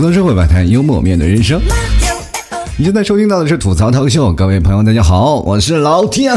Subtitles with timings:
[0.00, 1.60] 吐槽社会百态，幽默面对人生。
[2.78, 6.34] 你现在收听到的是吐槽脱口秀，各位朋友，大家好，我是老天。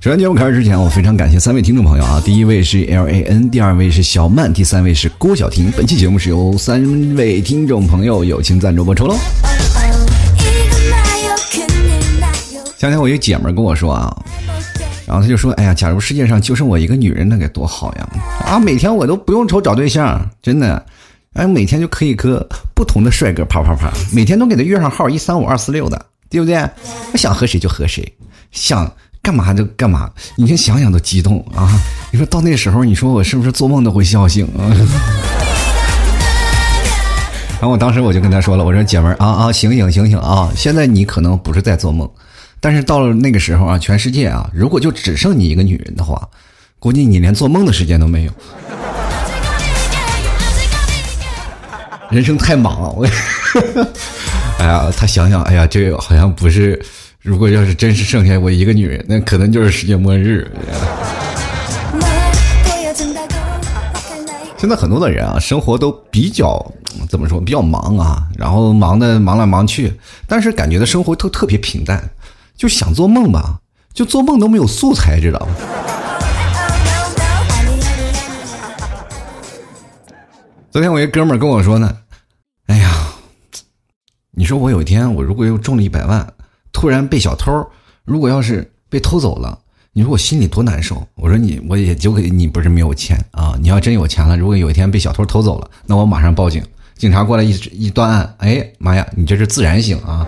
[0.00, 5.70] 首先节目开始之前，我非常感谢三位听众朋友啊，第一位是 L A N，第二位是小曼，第三位是郭晓婷。
[5.76, 6.82] 本期节目是由三
[7.14, 9.18] 位听众朋友友情赞助播出喽。
[12.78, 14.16] 前天我一个姐们跟我说啊，
[15.06, 18.08] 然后他就说：“哎呀，假如世界上就剩我一个女人，那该多好呀！
[18.44, 20.84] 啊，每天我都不用愁找对象，真的。”
[21.34, 26.58] 哎，每天就可以和不同的帅哥啪啪啪，每天都给他约上号一三五二四六的，对不对？
[27.14, 28.10] 想和谁就和谁，
[28.52, 30.10] 想干嘛就干嘛。
[30.34, 31.68] 你先想想都激动啊！
[32.10, 34.64] 你说到那时候，你说我是不是做梦都会笑醒啊？
[37.60, 40.50] 然后我当时我就跟他说了，我说姐们儿啊啊，醒醒醒醒啊！
[40.56, 42.10] 现在你可能不是在做梦，
[42.60, 46.28] 但是到了那个时候啊，全世界啊，如果就只剩你一个女人的话，
[46.78, 48.32] 估计你连做梦的时间都没有。
[52.10, 53.06] 人生太忙了，我，
[54.58, 56.80] 哎呀，他想想，哎呀，这个好像不是，
[57.20, 60.50] 如果要是真是剩下我一个女人，那可能就是世界末日。
[64.56, 66.64] 现在很多的人啊，生活都比较
[67.08, 69.92] 怎么说，比较忙啊，然后忙的忙来忙去，
[70.26, 72.02] 但是感觉的生活都特别平淡，
[72.56, 73.60] 就想做梦吧，
[73.92, 75.46] 就做梦都没有素材，知道吗？
[80.70, 81.98] 昨天我一哥们跟我说呢，
[82.66, 82.90] 哎呀，
[84.32, 86.26] 你说我有一天我如果又中了一百万，
[86.72, 87.66] 突然被小偷，
[88.04, 89.58] 如果要是被偷走了，
[89.92, 91.06] 你说我心里多难受？
[91.14, 96.62] 我说你我也就给你不是没有钱啊，你要真有钱了，如果有一天被小偷偷走了，那我马上报警，
[96.96, 100.26] 警察过来一一断案，哎妈呀，你这是自然醒啊！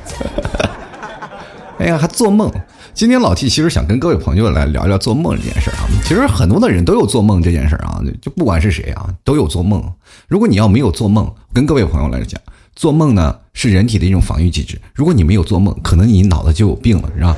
[1.78, 2.50] 哎呀，还做梦。
[2.94, 5.84] 今天老 T 其实想跟各位朋友来聊聊做梦这件事儿啊。
[6.02, 9.84] 其实很多的人都有做梦这件事儿啊，就不管是谁啊，都有做梦。
[10.26, 12.40] 如果你要没有做梦，跟各位朋友来讲，
[12.74, 14.80] 做梦呢是人体的一种防御机制。
[14.94, 17.36] 如果你没有做梦，可能你脑子就有病了，是吧？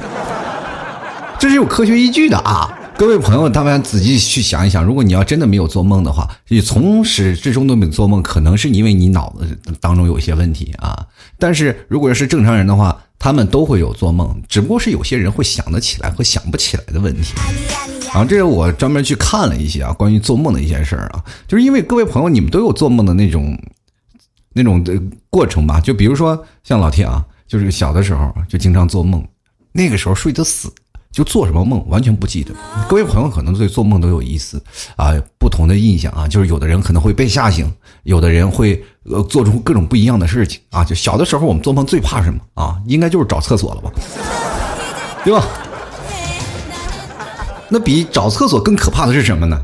[1.40, 2.77] 这是有科学依据的啊。
[2.98, 11.06] 各位朋友，大家仔细去想一想，如果你要真的没有做梦的话，你从始至终都没有做梦，可能是因为你脑子当中有一些问题啊。
[11.38, 17.34] 但是如果是正常人的话，他们都会有做梦，只不过是有些人会想得起来和想不起来的问题。
[18.08, 23.56] 然后这是我专门去看了一些啊，关于做梦的一些事儿啊，就是因为各位朋友你们都有做梦的那种
[24.52, 25.80] 那种的过程吧？
[25.80, 29.24] 就比如说像老铁啊，就是小的时候就经常做梦，
[29.70, 30.68] 那个时候睡得死。
[31.18, 32.54] 就做什么梦完全不记得，
[32.88, 34.62] 各位朋友可能对做梦都有意思
[34.94, 37.68] 啊，不同的印象啊，就是有的人可能会被吓醒，
[38.04, 40.84] 有的人会呃做出各种不一样的事情啊。
[40.84, 42.76] 就小的时候我们做梦最怕什么啊？
[42.86, 43.90] 应该就是找厕所了吧，
[45.26, 45.44] 对吧？
[47.68, 49.60] 那比找厕所更可怕的是什么呢？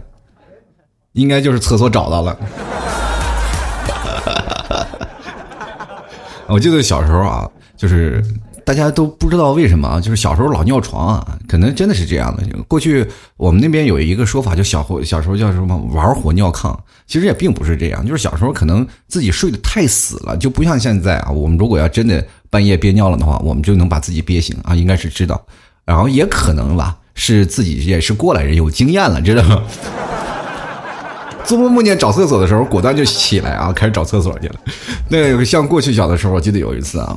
[1.12, 2.36] 应该就是厕所找到了。
[6.48, 8.20] 我记得小时候啊，就是。
[8.64, 12.42] 大家都不知道为什么啊，就是小时候老尿床啊，可能真的是这样的。
[12.66, 16.76] 过去我们那边有一个说法，就小火小时候叫什么玩火尿炕，
[17.06, 21.30] 其实也并不是这样，就是小时候可能自己睡得太死了，就不像现在啊。
[21.30, 25.40] 我们如果要真的半夜憋尿了的话，我们就能把自己憋醒啊，应该是知道。
[25.84, 29.62] 然后也可能吧，是自己也是过来人，有经验了，知道吗？
[31.44, 34.54] 做梦梦见找厕所的时候，果断就起来啊，开始找厕所去了。
[35.10, 37.14] 那个像过去小的时候，我记得有一次啊。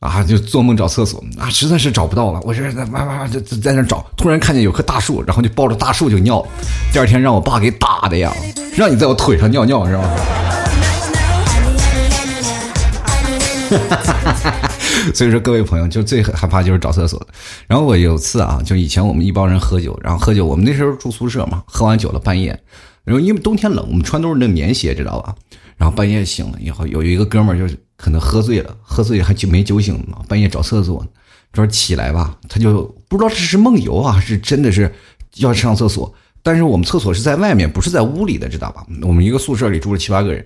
[0.00, 2.40] 啊，就做梦找厕所啊，实在是找不到了。
[2.42, 6.42] 我这在哇哇就在那找，突然看见有棵大树，然后就抱着大树就尿。
[6.90, 8.32] 第二天让我爸给打的呀，
[8.74, 10.10] 让你在我腿上尿尿是吧？
[15.14, 17.20] 所以说各位朋友，就最害怕就是找厕所。
[17.66, 22.58] 然后我有次啊，就以前我们一帮人喝酒，然后喝酒，我们那时候住宿舍嘛，喝完酒了半夜，
[23.04, 25.34] 然后因为冬天冷，我们穿都是那棉鞋，知道吧？
[25.76, 27.74] 然后半夜醒了以后，有一个哥们儿就。
[28.00, 31.06] 可能喝醉了，喝醉还就没酒醒嘛，半夜找厕所，
[31.52, 34.90] 说起来吧，他就不知道这是梦游啊，是真的是
[35.36, 36.10] 要上厕所。
[36.42, 38.86] 但是我们厕所是在外面，不是在屋里的，知道吧？
[39.02, 40.42] 我们一个宿舍里住了七八个人，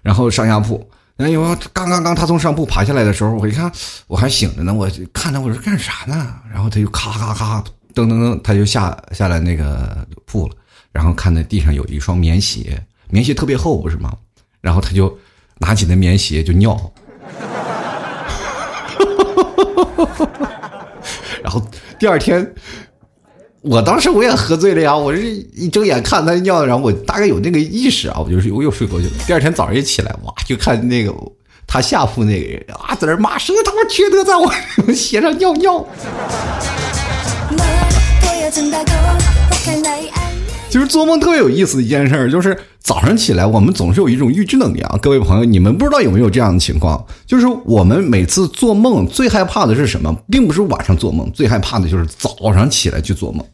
[0.00, 0.88] 然后上下铺。
[1.16, 3.70] 哎呦，刚刚刚他从上铺爬下来的时候，我一看
[4.06, 6.36] 我还醒着呢，我看他我说干啥呢？
[6.52, 10.54] 然后他就咔咔咔噔噔噔，他就下下来那个铺了，
[10.92, 14.16] 然后看那地上有一双棉鞋，棉鞋特别厚，不是吗？
[14.60, 15.12] 然后他就。
[15.58, 16.91] 拿起那棉鞋就尿，
[21.42, 21.60] 然后
[21.98, 22.54] 第二天，
[23.62, 29.12] 我当时我也喝醉了呀，我是一睁眼看他尿，然后我大概有那个意识啊，我就我又睡过去了。
[29.26, 31.12] 第二天早上一起来，哇，就看那个
[31.66, 34.52] 他下铺那个人啊，在那骂谁他妈缺德在我
[34.92, 35.84] 鞋上尿尿。
[40.72, 44.98] 其实做梦特别有意思的一件事儿，就是早上起来我们总是有一种预知能力啊。
[45.02, 47.04] 各位朋友，你们不知道有没有这样的情况？
[47.26, 50.10] 就是我们每次做梦最害怕的是什么？
[50.30, 53.44] 并不是晚上做梦，最害怕的就是早上起来去做梦。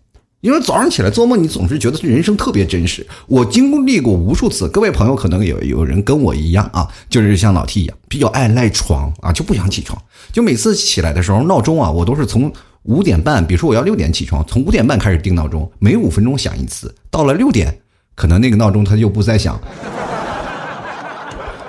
[0.42, 3.04] 因为早上起来做梦，你总是觉得人生特别真实。
[3.26, 10.00] 我经历过无数次，各位朋友可能有有人跟我一样啊，就是像老 T 一样，比较爱赖床啊，就不想起床。
[10.32, 12.52] 就每次起来的时候，闹钟啊，我都是从
[12.84, 16.94] 五点半，比如说我要六点起床，从五点半开始定闹钟，每五分钟响一次。
[17.10, 17.76] 到了六点，
[18.14, 19.60] 可能那个闹钟它就不再响。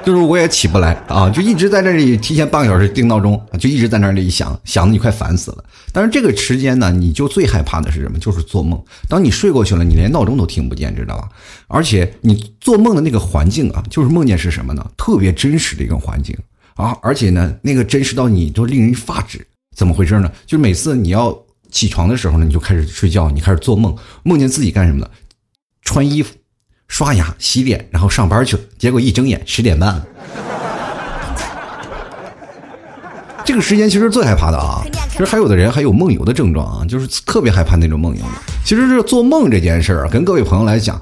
[0.06, 5.64] 就是我也起不来啊，就一直在这里提前半个小时定闹钟，就一直在那里响，响的你快烦死了。
[5.92, 8.18] 但是这个时间呢，你就最害怕的是什么？
[8.18, 8.82] 就是做梦。
[9.10, 11.28] 当你睡过去了，你连闹钟都听不见，知道吧？
[11.68, 14.84] 而且你做梦的那个环境啊，就是梦见是什么呢？
[14.98, 16.36] 特别真实的一个环境
[16.76, 19.46] 啊，而且呢，那个真实到你都令人发指。
[19.80, 20.30] 怎么回事呢？
[20.46, 21.34] 就是每次你要
[21.72, 25.10] 起床的时候呢，你就开始睡觉，你开始做梦，梦见自己干什么呢？
[25.84, 26.36] 穿衣服。
[26.90, 28.64] 刷牙、洗脸，然后上班去了。
[28.78, 30.06] 结果一睁眼，十点半了。
[33.46, 34.84] 这个时间其实最害怕的啊！
[35.12, 38.32] 其实还有的人还有梦游的症状啊，就是特别害怕那种梦游的。
[38.66, 41.02] 其实这做梦这件事儿，跟各位朋友来讲，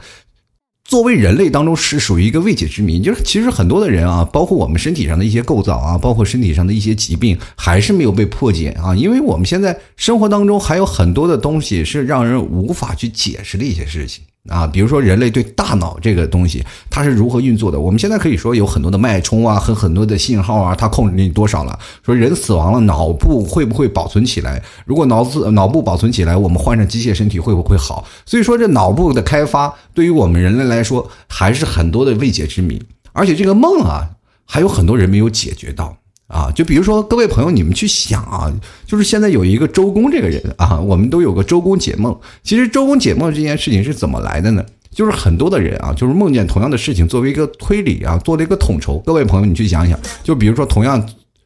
[0.87, 2.99] 作为人类当中是属于一个未解之谜。
[2.99, 8.95] 就是其实很多的人啊，包括我们身体上的一些构造啊，包括身体上的一些疾病，还是没有被破解啊。
[8.95, 14.23] 因为我们现在生活当中还有很多的东西是让人无法去解释的一些事情。
[14.47, 17.79] 啊，比如说人类对大脑这个东西，它是如何运作的？
[17.79, 21.77] 我们现在可以说有很多的脉冲啊，和很多的信号啊，它控制你多少了？
[22.03, 24.61] 说人死亡了，脑部会不会保存起来？
[24.85, 28.05] 如果脑子脑部保存起来，我们换上机械身体会不会好？
[28.25, 32.81] 所以说这脑部的开发对于我们人类来说还是很多的未解之谜，
[33.13, 34.09] 而且这个梦啊，
[34.45, 35.97] 还有很多人没有解决到。
[36.27, 38.53] 啊，就比如说各位朋友，你们去想啊，
[38.85, 42.18] 就是现在有一个周公这个人啊，我们都有个周公解梦。
[42.44, 44.63] 其实周公解梦这件事情是怎么来的呢？
[44.91, 49.00] 就是很多的人啊，就是梦见同样的事情，作为一个推理啊，做了一个统筹。
[49.00, 51.01] 各位朋友，你去想想，就比如说同样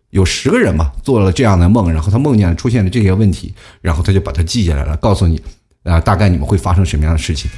[0.10, 5.40] 有十个人吧，做了这样的梦，然后他梦见出现了这些问题，然后他就把它记下来了，告诉你
[5.84, 7.52] 啊，大概你们会发生什么样的事情。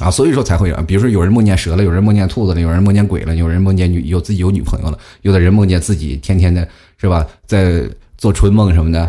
[0.00, 6.66] 啊，所以说才会有，比如说有人梦见蛇了，有人梦见兔子了，有人梦见鬼了，有人梦见女有自己有女朋友了，有的人梦见自己天天的，
[6.98, 7.82] 是吧，在
[8.16, 9.06] 做春梦什么的，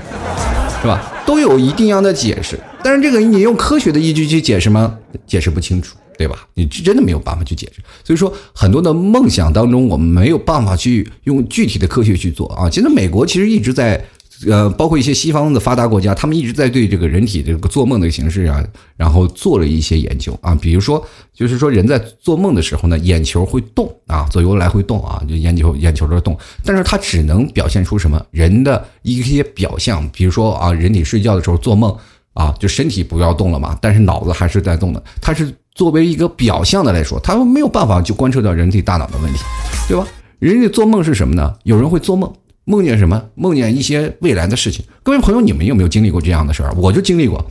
[0.82, 1.02] 是吧？
[1.26, 2.60] 都有一定样的解释。
[2.84, 4.98] 但是这个你用科学的依据去解释吗？
[5.26, 6.36] 解释不清楚，对吧？
[6.56, 7.82] 你真的没有办法去解释。
[8.04, 12.70] 所以说，很多的梦想当中，我们没有办法去用具体的科学去做啊。
[12.70, 14.04] 现在美国其实一直在。
[14.50, 18.64] 呃，包括一些西方的发达国家，他们一直在对这个人体这个做梦的形式啊，
[18.98, 20.58] 然后做了一些研究啊。
[20.60, 31.96] 比如说，就是说人在做梦的时候呢，眼球会动啊，左右来回动啊，就眼球眼球在动，但是它只能表现出什么人的一些表象，比如说啊，人体睡觉的时候做梦
[32.34, 35.04] 啊，就身体不要动了嘛，但是脑子还是在动的。
[35.22, 39.40] 它是作为一个表象的来说，它没有办法去观测到人体大脑的问题，
[39.88, 40.08] 对吧？
[40.40, 41.54] 人家做梦是什么呢？
[41.66, 42.34] 有人会做梦。
[42.66, 43.24] 梦见什么？
[43.36, 44.86] 梦见一些未来的事情。
[45.04, 46.72] 各位朋友，你们有没有经历过这样的事儿？
[46.78, 47.44] 我就经历过，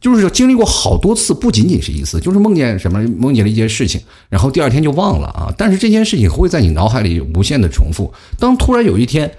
[0.00, 5.54] 就是经历过好多次，不仅仅是一次，就是梦见什么，梦见了一件事情，然后第二天就忘了啊。
[5.56, 8.12] 但是这件事情会在你脑海里无限的重复。
[8.38, 9.30] 当突然有一天，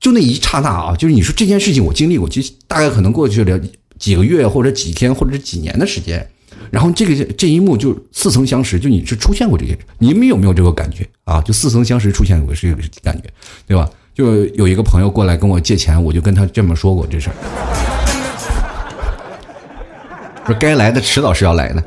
[0.00, 3.60] 就那一刹那啊，就是你说这件事情我经历过，就大概可能过去了
[3.98, 6.28] 几个月或者几天或者几年的时间，
[6.70, 11.40] 然后这个这一幕就似曾相识，就你是出现过这些，你们有没有这个感觉啊？
[11.42, 13.30] 就似曾相识出现过这个感觉，
[13.66, 13.88] 对吧？
[14.14, 17.34] 就有一个朋友过来跟我借钱，我就跟他这么说过这事儿，
[20.46, 21.82] 说该来的迟早是要来的。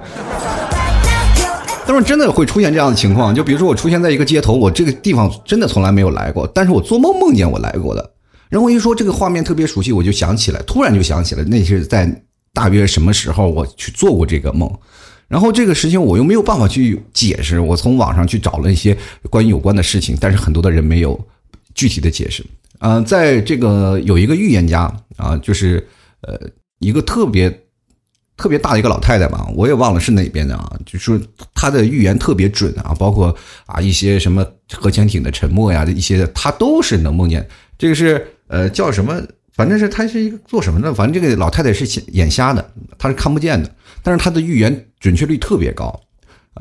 [1.87, 8.11] 但是真的会出现这样的情况，就比如说我出现在一个街头，我这个地方真的从来没有来过，但是我做梦梦见我来过的。
[8.49, 14.67] 然后一说这个画面特别熟悉，我就想起来，突然就想起来那是在大约什么时候我去做过这个梦。
[15.27, 18.97] 然后这个事情我又没有办法去解释，我从网上去找了一些
[19.29, 21.19] 关于有关的事情，但是很多的人没有。
[21.75, 22.43] 具体的解释，
[22.79, 25.85] 啊，在这个有一个预言家啊，就是
[26.21, 26.39] 呃
[26.79, 27.51] 一个特别
[28.37, 31.21] 特别大的一个老太太吧，我也忘了是哪边的啊，就是
[31.53, 37.47] 她的预言特别准啊，包括啊一些什么核潜艇的沉没呀一些，她都是能梦见。
[37.77, 39.21] 这个是呃叫什么？
[39.53, 40.93] 反正是她是一个做什么的？
[40.93, 45.97] 反正这个老太太是眼瞎的，她是看不见的，但是她的预言准确率特别高。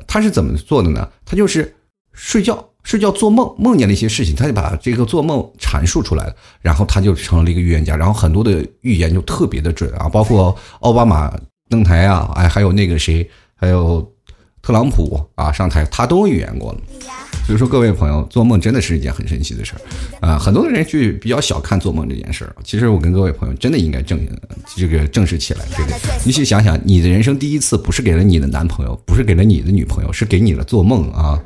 [0.06, 1.08] 她是怎么做的呢？
[1.24, 1.72] 她就是
[2.12, 2.68] 睡觉。
[2.84, 11.34] 睡觉做梦，梦见了一些事情，他就把这个做梦阐述出来了，然后他就成了一个预言家，然后很多的预言就特别的准啊，包括奥巴马
[11.68, 14.06] 登台啊，哎，还有那个谁，还有
[14.62, 16.78] 特朗普啊上台，他都预言过了。
[17.46, 20.38] 所以说，各位朋友，做梦真的是一件很神奇的事儿啊！
[20.38, 22.56] 很多的人去比较小看做梦这件事儿。
[22.64, 24.18] 其实我跟各位朋友真的应该正
[24.74, 25.60] 这个正视起来。
[25.76, 25.92] 这个，
[26.24, 31.38] 你去想想，你的人生第一次不是给了你的男朋友，不是给了你的女朋友，是给你了做梦啊！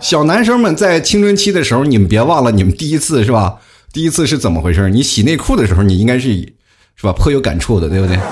[0.00, 3.56] 小男生们在青春期的时候，你们别忘了，你们第一次是吧？
[3.92, 4.88] 第一次是怎么回事？
[4.90, 6.30] 你洗内裤的时候，你应该是
[6.96, 7.12] 是吧？
[7.12, 8.18] 颇有感触的，对不对？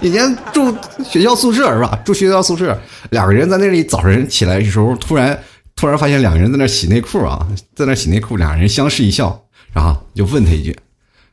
[0.00, 1.98] 以前住学校宿舍是吧？
[2.04, 2.78] 住学校宿舍，
[3.10, 5.38] 两个人在那里早晨起来的时候，突然
[5.74, 10.76] 突然发现两个人在那洗内裤啊，在那洗内裤，两个人相视一笑，然后就问他一句：“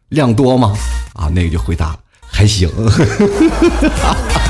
[0.10, 0.74] 量多吗？”
[1.14, 1.98] 啊，那个就回答
[2.32, 2.68] ：“还行。”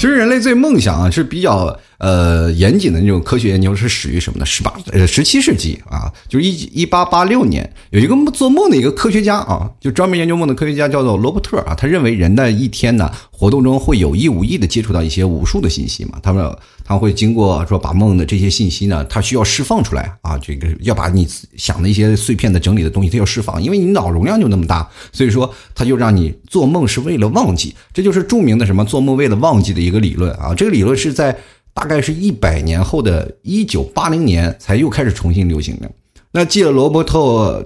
[0.00, 1.78] 其实人类最梦想啊是比较。
[2.00, 4.46] 呃，严谨的那种科学研究是始于什么呢？
[4.46, 16.50] 十八呃十七世纪啊，就是一一八八六年，有一个做梦的一个科学家啊，就专门研究梦的科学家叫做罗伯特啊，他认为人的一天呢活动中会有意无意的接触到一些无数的信息嘛，他们
[16.86, 21.28] 他会经过说把梦的这些信息呢，他需要释放出来啊，这个要把你
[21.58, 31.36] 想的一些碎片的整理的东西，他要释放，因为你脑容量就那么大，所以说他就让你做梦是为了忘记，这就是著名的什么做梦为了忘记的一个理论啊，这个理论是在。
[31.80, 35.90] 大概是一百年后的一九八零年才又开始重新流行的。
[36.30, 37.64] 那继了罗伯特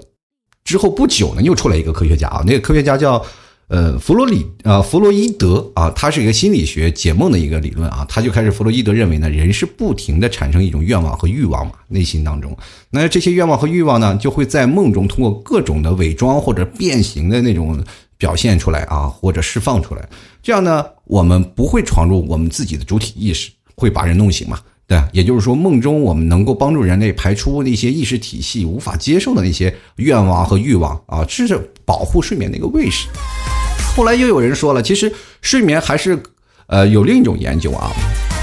[0.63, 3.21] 之后不久呢，又出来一个科学家啊，那个科学家叫
[3.67, 12.57] 呃弗洛里啊弗洛伊德啊，他是一个心理学解梦的一个理论啊，他就开始弗洛伊德认为呢，人是不停的产生一种愿望和欲望嘛，内心当中，
[12.89, 17.83] 那这些愿望和欲望呢，就会在梦中通过各种的伪装或者变形的那种
[18.17, 20.07] 表现出来啊，或者释放出来，
[20.41, 23.51] 这样呢，我们不会闯入我们自己的主体意识。
[23.75, 24.59] 会把人弄醒嘛？
[24.87, 33.07] 对，也就是说，梦中我们能够帮助人类排出那些意识体系无法接受的那些愿望和欲望啊，这是保护睡眠的一个卫士。
[33.95, 36.21] 后来又有人说了，其实睡眠还是
[36.67, 37.89] 呃有另一种研究啊。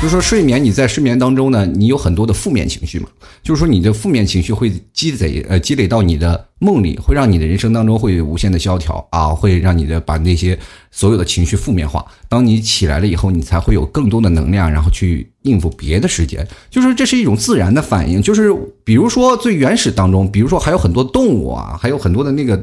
[0.03, 3.07] 就是说，睡眠你在睡眠当中呢，你有很多的负面情绪嘛。
[3.41, 10.59] 就是说，你的负面情绪会积累，呃，积累到你的梦里，会让你的人生当中会无限的萧条啊，会让你的把那些
[10.91, 12.05] 所有的情绪负面化。
[12.29, 16.45] 当你起来了以后，你才会有更多的能量，然后去应付别的时间。
[16.69, 18.21] 就是这是一种自然的反应。
[18.21, 22.57] 就是比如说最原始当中，比如说还有很多动物啊，还有很多的那个，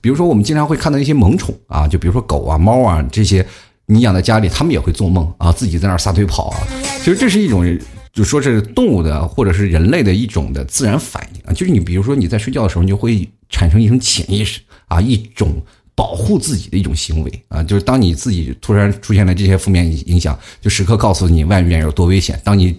[0.00, 3.46] 比如说我们经常会看到一些萌宠啊，就比如说狗啊、猫啊这些。
[3.86, 6.58] 你养在家里，他们也会做梦啊，自己在那儿撒腿跑啊。
[6.98, 7.64] 其实这是一种，
[8.12, 11.52] 就说是动物的或者是人类的一种的自然反应啊。
[11.52, 15.62] 就是你比如说你在睡觉的时候，你就会产生一种潜意识啊，一种
[15.94, 17.62] 保护自己的一种行为啊。
[17.62, 22.40] 就是当你自己突然出现了这些负面影响，就时刻告诉你外面有多危险。
[22.42, 22.76] 当你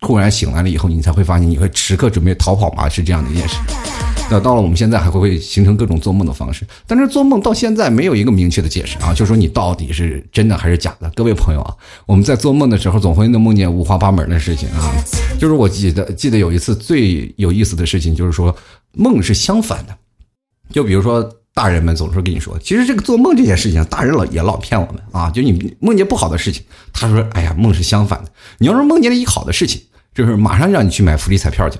[0.00, 3.56] 突然醒来了以后，你才会发现你会时刻准备逃跑嘛，是这样的一件事。
[4.30, 11.10] 那到了我们现在还会会形成各种做梦的方式，但是做梦到现在没有一个明确的解释啊，就说你到底是真的还是假的？
[11.14, 11.74] 各位朋友啊，
[12.06, 14.90] 我们在做梦的时候总会能梦见五花八门的事情啊。
[15.38, 18.54] 就是我记得记得有一次最有意思的事情，就是说
[18.92, 19.96] 梦是相反的。
[20.72, 25.30] 就比如说大人们总是跟你说，其实这个做梦这件事情，大人老也老骗我们啊。
[25.30, 26.62] 就你梦见不好的事情，
[26.92, 28.30] 他说哎呀梦是相反的。
[28.58, 29.82] 你要是梦见了一好的事情，
[30.14, 31.78] 就是马上让你去买福利彩票去。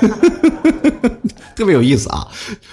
[1.56, 2.26] 特别有意思啊！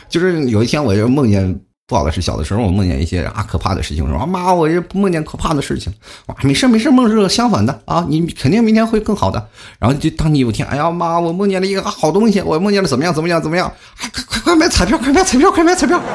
[0.07, 2.21] 就是有一天，我就梦见不好的事。
[2.21, 5.93] 小的时候，我梦见一些啊可怕的事情，说妈，我这梦见可怕的事情。
[6.27, 9.47] 哇，没事没事，梦是相反的啊，你肯定明天会更好的。
[9.79, 13.71] 然后就当你有一天，哎呀妈，我梦见了一个好东西，我梦见了怎么样怎么样怎么样？
[13.99, 16.01] 快快快买彩票，快买彩票，快买彩票！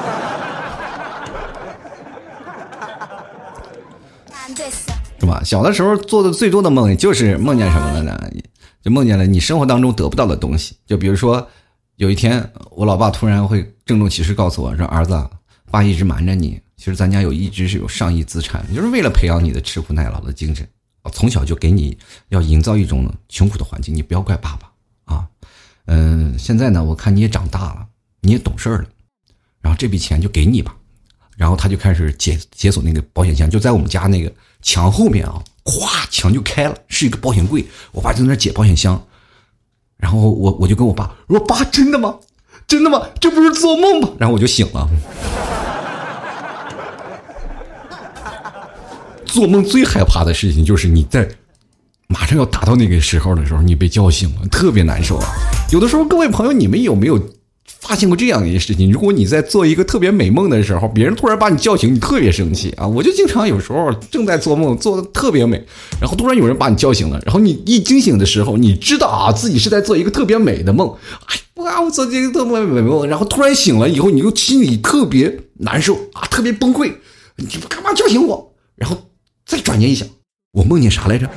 [5.19, 5.41] 是吧？
[5.45, 8.19] 小的时候做的最多的梦就是梦见什么了呢？
[8.83, 11.47] 就梦见了你生活当中得不到的东西，就比如说，
[11.97, 15.25] 有一天我老爸突然会郑重其事告诉我说：“儿子，
[15.71, 20.69] 爸一直瞒着你，其实咱家有一直是有上亿资产，就是为了培养你的吃苦耐劳的精神。
[21.05, 21.97] 我从小就给你
[22.31, 25.29] 要营造一种穷苦的环境，你不要怪爸爸啊。
[25.87, 27.87] 嗯，现在呢，我看你也长大了，
[28.21, 28.85] 你也懂事了，
[29.61, 30.77] 然后这笔钱就给你吧。
[31.37, 37.65] 然后他就开始解解锁那个保险箱，就在我们家那个墙后面啊。”咵，墙就开了，是一个保险柜。
[37.93, 39.01] 我爸就在那解保险箱，
[39.97, 42.17] 然后我我就跟我爸我说：“爸，真的吗？
[42.67, 43.03] 真的吗？
[43.21, 44.89] 这不是做梦吗？”然后我就醒了。
[49.27, 51.27] 做梦最害怕的事情就是你在
[52.07, 55.27] 马上要达到那个时候的时候，你被叫醒了，特别难受啊。
[55.71, 57.19] 有的时候，各位朋友，你们有没有
[57.65, 62.87] 发现过这样一件事情：如果你在做一个特别美梦的时候，别人突然把你叫醒，你特别生气啊！
[62.87, 65.65] 我就经常有时候正在做梦，做的特别美，
[66.01, 70.95] 然后突然有人把你叫醒了，然后你一惊醒的时候，你知道啊自己是在做一个特别美的梦，
[71.27, 76.93] 哎哇，我做这个特别美梦，然后突然醒了以后，你就心里特别难受啊，特别崩溃，
[77.37, 78.55] 你干嘛叫醒我？
[78.77, 78.97] 然后
[79.47, 80.09] 再转念一想，
[80.53, 81.29] 我梦见啥来着？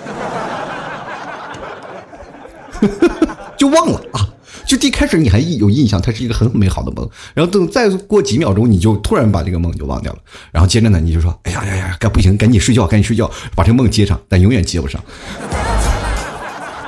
[3.58, 4.30] 就忘了啊。
[4.68, 10.20] 就一开始你还有印象，它是一个很美好的梦，然后等再过几秒钟，你就突然把这个梦就忘掉了，
[10.52, 15.02] 然后接着呢，你就说，哎呀呀呀，该不行，赶紧睡觉，赶紧睡觉，把这个梦接上，但永远接不上。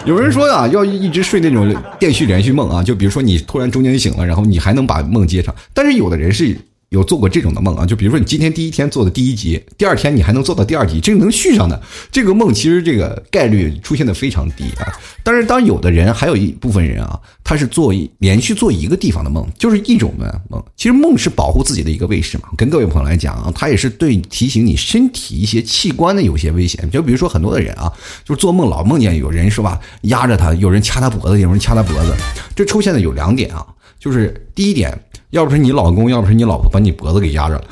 [0.05, 6.57] 有人说啊，要一直睡那种电续连续梦啊，就比如说你突然中间醒了，然后你还能把梦接上，但是有的人是。
[6.89, 14.87] 有做过这种的梦啊，就比如说你今天第一天做的第一集，第二天你还能做到第二集，这个能续上的这个梦，其实这个概率出现的非常低啊。
[15.21, 20.63] 但是当有的人还有一部分人啊，他是做连续做一个地方的梦，就是一种的梦。
[20.77, 22.49] 其实梦是保护自己的一个卫士嘛。
[22.55, 26.89] 跟各位朋友来讲啊，它也是对提醒你身体一些器官的有些危险。
[26.89, 27.91] 就比如说很多的人啊，
[28.23, 32.15] 就是做梦老梦见有人是吧压着他，有人掐他脖子，有人掐他脖子。
[32.55, 33.65] 这出现的有两点啊，
[33.99, 34.97] 就是第一点。
[35.31, 37.63] 要不是你老公，要不是你老婆把你脖子给压着了。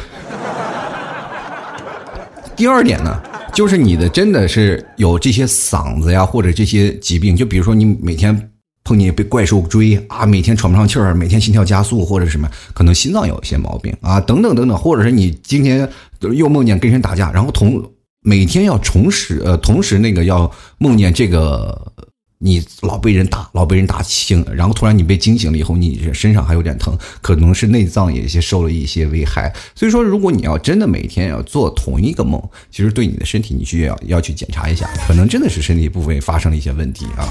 [2.53, 3.17] 第二点呢，
[3.53, 8.51] 就是你的真的是有这些嗓子呀，或者这些疾病，就比如说你每天
[8.83, 15.89] 碰见被怪兽追啊，每天喘不上气儿，每天心跳加速或者什么，可能心脏有一些毛病啊，等等等等，或者是你今天
[16.19, 17.81] 又梦见跟人打架，然后同
[18.21, 21.93] 每天要重拾呃，同时那个要梦见这个。
[22.39, 29.53] 你老被人打，老被人打醒，然后突然你被惊醒了以后，你身上还有点疼，可能是内脏也些受了一些危害。
[29.73, 37.27] 所以说，如果你要真的每天要做同一个梦，其实对你的身体你需要要去检查一下，可能真的是身体部位发生了一些问题啊。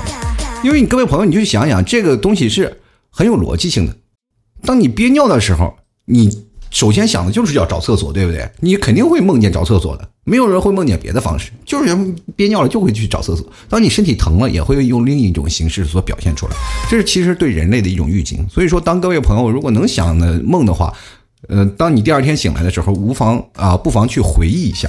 [0.63, 2.81] 因为你各位朋友，你就想想这个东西是
[3.11, 3.97] 很有逻辑性的。
[4.63, 6.45] 当你憋尿的时候，你。
[6.71, 8.51] 首先想的就是要找厕所，对不对？
[8.59, 11.95] 你肯定会梦见找厕所的，没有人会梦见别的方式，就是
[12.35, 13.47] 憋尿了就会去找厕所。
[13.69, 16.57] 当你身体疼了，也会用另一种形式所表现出来。
[16.89, 18.47] 这是其实对人类的一种预警。
[18.49, 20.91] 所以说，当各位朋友如果能想的梦的话，
[21.49, 24.89] 呃，当你第二天醒来的时候，无妨啊，不妨去回忆一下。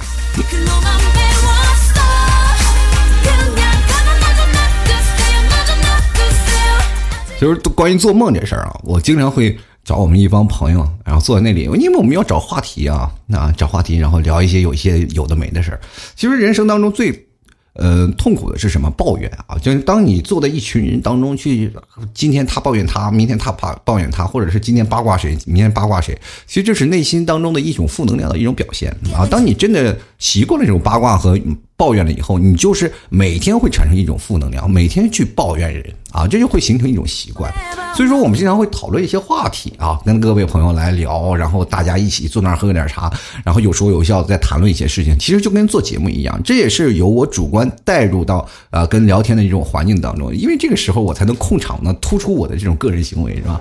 [7.38, 9.54] 就是关于做梦这事儿啊，我经常会。
[9.86, 15.80] 找我们一帮朋友，然后坐在那里，因为我们要找话题啊，那找话题，然后聊一些有一些有的没的事儿。
[16.16, 17.26] 其实人生当中最，
[17.74, 18.90] 呃，痛苦的是什么？
[18.90, 19.56] 抱怨啊！
[19.62, 21.72] 就是当你坐在一群人当中去，
[22.12, 26.18] 今天他抱怨他，明天他怕抱怨他，或者是今天八卦谁，明天八卦谁，
[26.48, 29.24] 其实这是内心当中的一种负能量的一种表现啊！
[29.30, 31.38] 当你真的习惯了这种八卦和。
[31.76, 37.52] 抱怨了以后，你就是每天会产生一种负能量，每天去抱怨人啊，这就会形成一种习惯。
[37.94, 43.12] 所以说，我们经常会讨论一些话题啊，跟各位朋友来聊，然后大家一起坐那儿喝点茶，
[43.44, 45.18] 然后有说有笑在谈论一些事情。
[45.18, 53.60] 其实就跟做节目一样，这也是由我主观带入到啊跟聊天的一种环境当中，因为这个时候我才能控场呢，突出我的这种个人行为，是吧？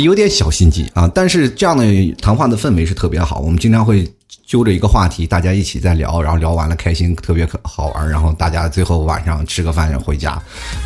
[0.00, 1.84] 有点小心机啊，但是这样的
[2.20, 3.38] 谈话的氛围是特别好。
[3.40, 4.06] 我们经常会
[4.46, 8.08] 揪着一个话题，大家一起在聊，然后聊完了开心，特别可好玩。
[8.08, 10.32] 然后大家最后晚上吃个饭回家，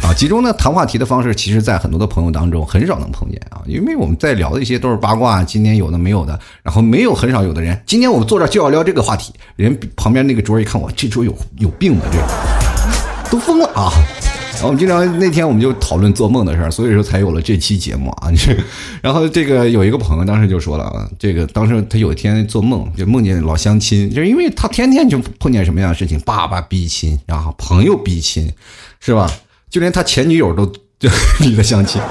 [0.03, 13.91] 啊，其中呢谈话题的方式，其实在很多的朋友当中很少能碰见啊，因为我们在聊的一些都是八卦，今天有的没有的，然后没有很少有的人，今天我们坐这就要聊这个话题，人旁边那个桌一看我这桌有有病吧，这都疯了啊！
[14.59, 18.29] 然后我们经常那天我们就讨论做梦的事儿，所以说才有了这期节目啊。
[19.01, 28.53] 然后这个有一个朋友当时就说了啊，这个当时他有一天做梦就梦见老相亲，就是因为他天天就碰见什么样的事情，爸爸逼亲，然后朋友逼亲，
[28.99, 29.31] 是吧？
[29.71, 30.67] 就连他前女友都
[30.99, 32.03] 就 逼他相亲。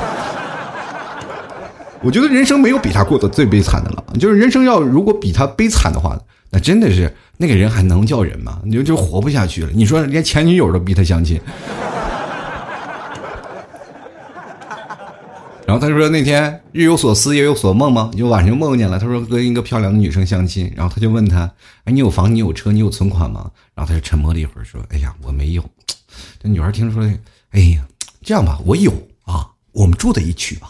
[2.01, 6.17] 我觉得人生没有比他过得最悲惨的了，就是人生要如果比他悲惨的话，
[6.51, 8.61] 那真的是那个人还能叫人吗？
[8.63, 9.69] 你就就活不下去了。
[9.73, 11.37] 你说连前女友都逼他相亲。
[15.67, 18.09] 然后他说那天日有所思夜有所梦吗？
[18.15, 18.97] 就晚上梦见了。
[18.97, 21.41] 他说跟一个漂亮的女生相亲，然后他就问他
[21.83, 22.33] ：“哎，你有房？
[22.33, 22.71] 你有车？
[22.71, 25.63] 你有存款吗？”然后他就沉默了一会儿，说：“哎呀，我没有。”
[26.41, 27.03] 这女孩听说，
[27.51, 27.85] 哎呀，
[28.23, 28.93] 这样吧，我有
[29.25, 30.69] 啊，我们住在一起吧，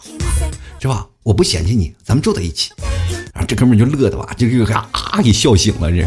[0.80, 1.06] 是吧？
[1.22, 2.72] 我不嫌弃你，咱们住在一起。
[3.32, 5.92] 然后这哥们就乐的吧，就给啊给笑醒了。
[5.92, 6.04] 这。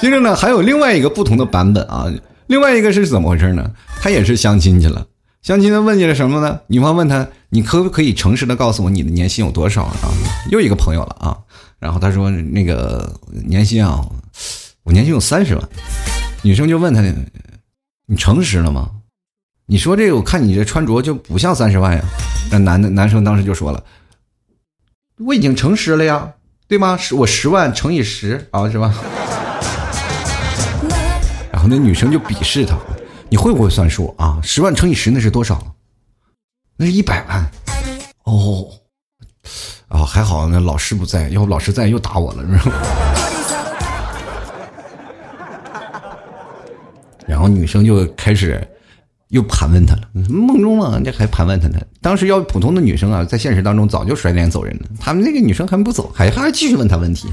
[0.00, 2.10] 接着呢，还有另外一个不同的版本啊，
[2.46, 3.70] 另外一个是怎么回事呢？
[4.00, 5.04] 他也是相亲去了。
[5.42, 6.60] 相亲的问你了什么呢？
[6.66, 9.94] 女方问他：“你可不可以诚实的告诉我你的年薪有多少啊？”
[10.50, 11.38] 又一个朋友了啊，
[11.78, 13.10] 然后他说：“那个
[13.46, 14.04] 年薪啊，
[14.82, 15.68] 我年薪有三十万。”
[16.42, 17.00] 女生就问他
[18.06, 18.90] ：“你诚实了吗？
[19.66, 22.04] 你说这个，我看你这穿着就不像三十万呀。
[22.50, 23.84] 那男的男生当时就说了，
[25.18, 26.32] 我已经诚实了呀，
[26.66, 26.96] 对吗？
[26.96, 28.94] 是我十万乘以十啊，是吧？
[31.52, 32.76] 然后那女生就鄙视他，
[33.28, 34.40] 你会不会算数啊？
[34.42, 35.60] 十万乘以十那是多少？
[36.76, 37.50] 那是一百万。
[38.24, 38.66] 哦，
[39.88, 42.42] 啊，还好那老师不在，要不老师在又打我了，
[47.26, 48.66] 然后女生就开始。
[49.30, 51.78] 又盘问他了，梦中嘛，这还盘问他呢。
[52.00, 54.84] 当时要普通的女生啊，在现实当中早就甩脸走人了。
[54.98, 57.28] 他们那个女生还不走，还还继续问他问题。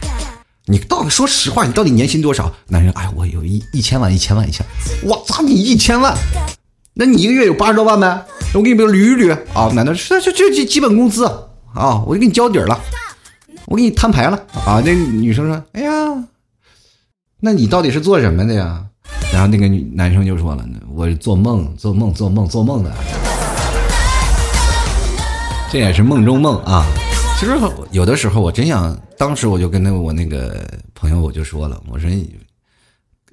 [0.68, 2.52] 你到底说实话，你到底年薪多少？
[2.70, 4.66] 男人，哎，我有一一千万，一千万，一千。
[5.04, 6.16] 我操，你一千万？
[6.96, 8.26] 那你一个月有八十多万呗？
[8.54, 9.72] 我给你们捋一捋啊。
[9.76, 11.26] 男的，这这这基本工资
[11.74, 12.80] 啊，我就给你交底了，
[13.68, 14.82] 我给你摊牌了啊。
[14.84, 15.92] 那女生说，哎呀，
[17.40, 18.84] 那你到底是做什么的呀？
[19.32, 22.92] 然后那个男生就说了：“我做梦，做梦，做梦，做梦的，
[25.72, 26.84] 这也是梦中梦啊。
[27.38, 27.52] 其实
[27.92, 32.10] 有的时候，我真想，当时我就跟那我那个朋友我就说了，我说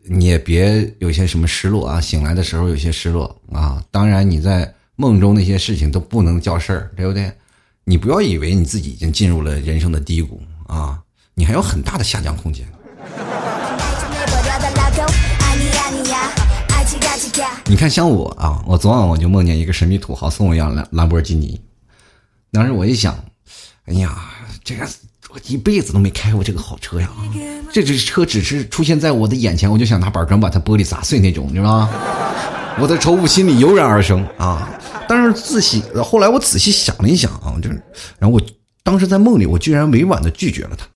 [0.04, 3.82] 你也别有些什么失落啊，醒来的时候有些失落啊。
[3.90, 7.32] 当然你在梦中那些事情都不能叫事儿，对不对？
[7.84, 11.00] 你不要以为你自己已经进入了人生的低谷啊，
[11.34, 12.66] 你还有很大的下降空间。”
[17.66, 21.58] 你看，像我啊，我昨晚我就梦见一个神秘土豪送我一辆兰兰博基尼。
[22.50, 23.16] 当时我一想，
[23.86, 24.16] 哎呀，
[24.62, 24.86] 这个
[25.30, 27.10] 我一辈子都没开过这个好车呀！
[27.72, 31.90] 这只车只是出现在我的眼前，我就想拿板砖把它玻璃砸碎那种，你知道吗？
[32.78, 34.68] 我的仇富心理油然而生啊！
[35.08, 37.82] 但是仔细后来我仔细想了一想啊，就是，
[38.18, 38.40] 然后我
[38.84, 40.86] 当时在梦里，我居然委婉的拒绝了他。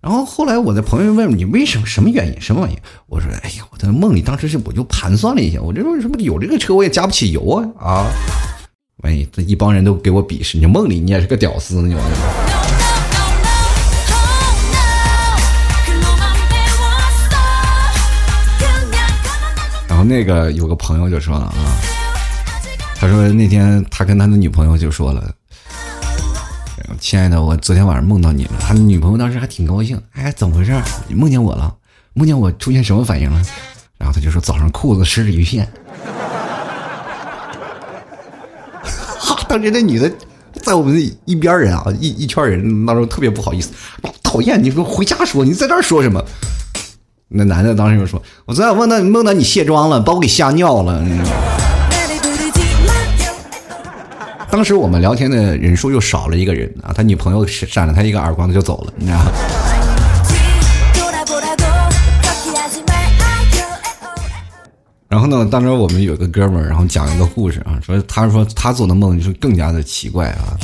[0.00, 2.78] 然后后来我的朋友问你为什么什么原因什么原因？
[3.06, 8.06] 我说哎呀，我在梦里当时是我就盘算了一下，我这为什么有这个车我也加不起油啊啊！
[8.98, 11.94] 万一这一帮人都给我鄙视，你梦里你也是个屌丝呢，你。
[19.88, 21.54] 然后那个有个朋友就说了啊，
[22.96, 25.34] 他说那天他跟他的女朋友就说了。
[27.00, 28.52] 亲爱的，我昨天晚上梦到你了。
[28.60, 30.72] 他的女朋友当时还挺高兴，哎，怎么回事？
[31.06, 31.72] 你梦见我了？
[32.14, 33.40] 梦见我出现什么反应了？
[33.96, 35.68] 然后他就说早上裤子湿了一片。
[39.48, 40.12] 当时那女的
[40.62, 43.70] 在我们一边人啊，一一圈人那时候特别不好意思，
[44.22, 44.62] 讨厌！
[44.62, 46.22] 你说回家说，你在这儿说什么？
[47.28, 51.02] 那男的当时就说：“我昨天梦到梦到你卸妆了，把我给吓尿了。”
[54.50, 59.18] 当时我们聊天的人数又少了一个人啊，他女朋友扇了他一个耳光，他就走了，你知道
[65.08, 70.56] 然后呢，当时我们有个哥们儿，然后讲一个故事啊，说他说他做的梦就是更加的奇怪啊，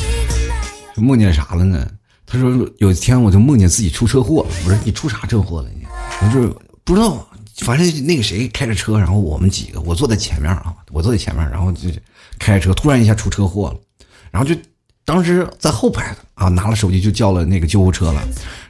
[0.97, 1.91] 梦见啥了呢？
[2.27, 5.87] 他说有一天我就梦见自己出车祸了，我说你出啥车祸了你？
[6.21, 7.27] 我说不知道，
[7.59, 11.89] 反正那个谁开着车，然后我们几个我坐在前面啊，我坐在前面，然后就。
[12.37, 14.61] 开着车突然一下出车祸了，然后就
[15.05, 18.21] 当时在后排啊，拿了手机就叫了那个救护车了。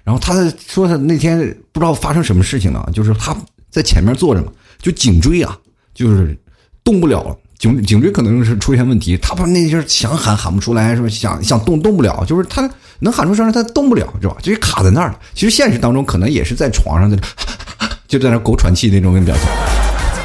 [0.05, 0.35] 然后他
[0.69, 1.39] 说他那天
[1.73, 3.35] 不知道发生什么事情了，就是他
[3.71, 4.53] 在前面坐着嘛，
[4.85, 5.57] 就颈椎啊，
[5.95, 6.39] 就是
[6.85, 9.17] 动不了，颈颈椎可能是出现问题。
[9.17, 14.37] 他把那阵想喊喊不出来，说想想动动不了，就是他能喊出声来，他动不了，是吧？
[14.43, 15.19] 就是卡在那儿了。
[15.33, 17.17] 其实现实当中可能也是在床上在
[18.07, 19.47] 就在那狗喘气那种表情。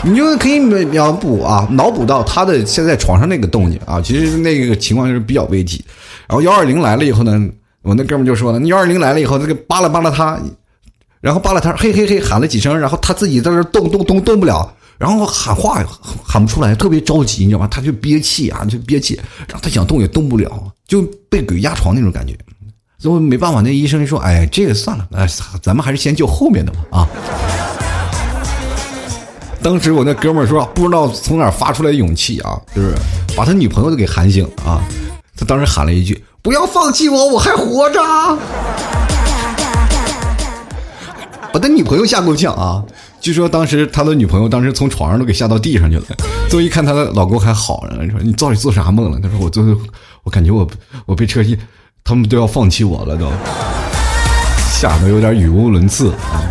[0.03, 5.81] 你就可以脑补啊，脑补到他的现在床上那个动静啊，其实那个情况就是比较危急。
[6.27, 7.49] 然后幺二零来了以后呢，
[7.81, 10.37] 我那哥们就说了，幺二零来了以后，那个扒拉扒拉他，
[11.21, 15.83] 然后扒拉他，嘿嘿嘿喊了几声，然后他自己在那动动动动不了，然后喊话
[16.23, 17.67] 喊不出来，特别着急，你知道吗？
[17.69, 19.15] 他就憋气啊，就憋气，
[19.47, 20.49] 然后他想动也动不了，
[20.87, 22.33] 就被鬼压床那种感觉。
[22.97, 25.27] 最后没办法，那医生说：“哎，这个算了，哎，
[25.61, 27.07] 咱们还是先救后面的吧。”啊。
[29.61, 32.93] 当时我那哥们儿说，不知道从哪发出来的勇气啊，就是
[33.35, 34.81] 把他女朋友都给喊醒了啊。
[35.37, 37.99] 他当时喊了一句：“不要放弃我，我还活着。”
[41.51, 42.83] 把他女朋友吓够呛啊！
[43.19, 46.03] 据说当时他的女朋友当时从床上都给吓到地上去了。
[46.47, 49.63] 最后一看他的老公还好着呢，说：“你到底做啥梦了？”他说：“我做，
[50.23, 50.67] 我感觉我
[51.05, 51.57] 我被车击，
[52.03, 53.31] 他们都要放弃我了，都
[54.71, 56.45] 吓得有点语无伦次啊。”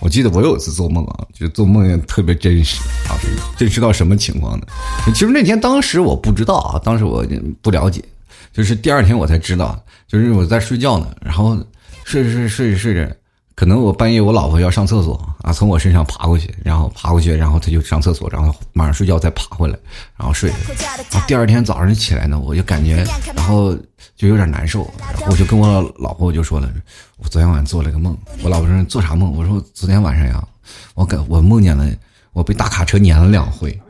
[0.00, 3.14] 我记得我有一次做梦啊，就做梦也特别真实啊，
[3.56, 4.66] 真实到什么情况呢？
[5.14, 7.24] 其实那天当时我不知道啊，当时我
[7.62, 8.02] 不了解，
[8.52, 11.56] 就是第二天我才知道，就是我在睡觉呢，然后
[12.04, 13.10] 睡睡睡着睡着，
[13.54, 19.78] 可能我半夜我老婆要上厕所啊，从我身上爬过去，然后爬过去，然后她就上厕所，然后马上睡觉再爬回来，
[20.16, 20.50] 然后睡。
[21.10, 23.74] 然后第二天早上起来呢，我就感觉，然后
[24.16, 26.70] 就有点难受，然后我就跟我老婆我就说了，
[27.16, 28.16] 我昨天晚上做了个梦。
[28.42, 29.32] 我老婆说做啥梦？
[29.34, 30.42] 我说昨天晚上呀，
[30.94, 31.88] 我感我梦见了
[32.32, 33.80] 我被大卡车碾了两回。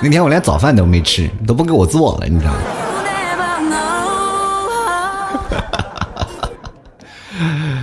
[0.00, 2.58] 那天我连早饭都没吃，都不给我做了，你知道吗？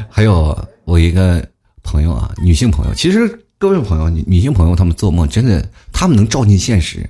[0.09, 1.45] 还有我一个
[1.83, 7.09] 朋友啊，女性朋友，其实各位朋友，女女性朋友，她们做梦真的，她们能照进现实。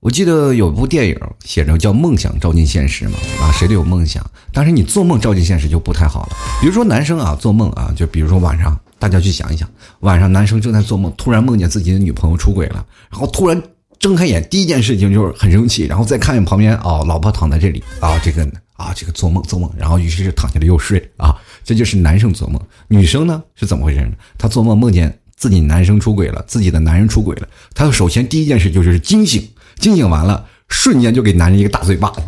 [0.00, 6.36] 我记得有部电影写着叫“梦想照进现实”嘛，啊，谁都有梦想，但是你做梦照进现实就不太好了。
[6.60, 9.68] 比如说男生啊，做梦啊，就比如说晚上，大家去想一想，
[10.00, 13.60] 晚上男生正在做梦，突然梦见自己的女朋友出轨了，然后突然
[13.98, 21.34] 睁开眼，第一件事情就是很生气，然后再看见旁边啊，老婆躺在这里啊，这个啊，这个做梦做梦，然后于是就躺下来又睡啊。
[21.64, 24.12] 这就是男生做梦，女生呢是怎么回事呢？
[24.36, 32.20] 她做梦梦见自己男生出轨了，自己的男人出轨了，她首先第一件事就是惊醒，惊醒完了，瞬间就给男人一个大嘴巴子，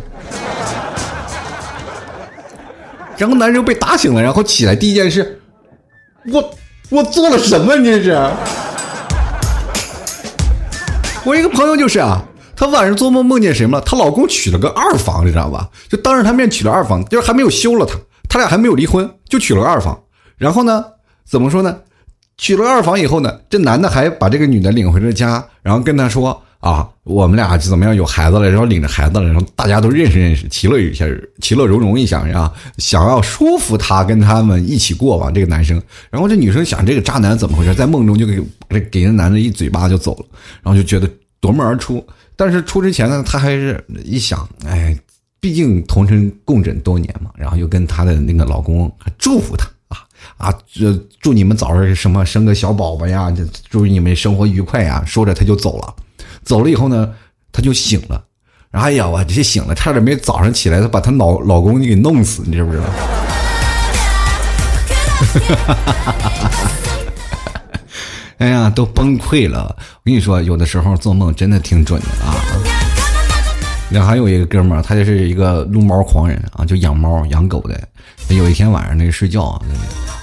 [3.17, 5.39] 然后男人被打醒了，然后起来第一件事，
[6.31, 6.55] 我
[6.93, 7.75] 我做了什么？
[7.77, 8.15] 这是？
[11.25, 12.23] 我一个朋友就是啊，
[12.55, 13.83] 她晚上做梦梦见什么了？
[13.83, 15.67] 她老公娶了个二房，你知道吧？
[15.89, 17.97] 就当着她面娶了二房，就是还没有休了她。
[18.29, 19.99] 他俩还没有离婚，就娶了个二房。
[20.37, 20.85] 然后呢，
[21.27, 21.77] 怎么说呢？
[22.37, 27.93] 娶了二房以后呢，这男的还把这个女的领回了家，然后跟她说：“啊，我们俩怎么样？
[27.93, 31.05] 有孩子了，然后领着孩子了，然后大家都认识认识，其乐一下，
[31.41, 37.75] 其乐融融一下，啊想要说服他跟他们一起过吧。”这个男生，然后这女生想，这个渣男怎么回事？
[37.75, 40.25] 在梦中就给给给那男的一嘴巴就走了，
[40.61, 41.09] 然后就觉得
[41.41, 42.01] 夺门而出。
[42.35, 44.97] 但是出之前呢，他还是一想，哎。
[45.43, 49.97] 毕竟同城共枕多年嘛，然后又跟她的那个老公祝福她啊
[50.37, 53.29] 啊，祝祝你们早日什么生个小宝宝呀，
[53.69, 55.03] 祝你们生活愉快呀。
[55.05, 55.93] 说着他就走了，
[56.43, 57.13] 走了以后呢，
[57.51, 58.23] 他就醒了，
[58.71, 62.83] 哎呀，我这醒了，差点没早上起来，他把他老老公给弄死，你知不知道？
[68.39, 69.75] 哎呀，都崩溃了。
[69.77, 72.35] 我跟你说，有的时候做梦真的挺准的啊。
[73.89, 77.79] 那还有一个哥们儿，他就是一个撸猫狂人啊，就养猫养狗的。
[78.29, 79.61] 有一天晚上那个睡觉啊，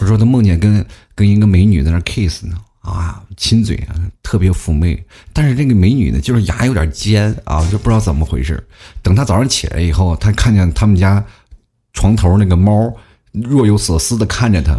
[0.01, 5.03] 我说他梦见跟跟一个美女在那 kiss 呢啊，亲嘴啊，特别妩媚。
[5.33, 8.67] 但是这个美女呢，就是牙有点尖啊，就不知道怎么回事。
[9.03, 11.25] 等她早上起来以后，她看见他们家
[11.93, 12.95] 床头那个猫
[13.33, 14.77] 若有所思的看着他，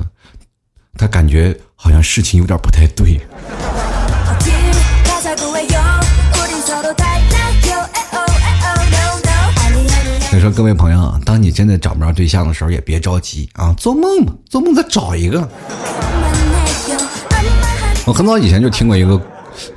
[0.97, 3.19] 他感觉好像事情有点不太对。
[10.29, 15.49] 所以说，各位朋友啊，当你真的找不着对象的时候，也别着急啊，做梦吧，做梦再找一个。
[18.07, 19.19] 我很早以前就听过一个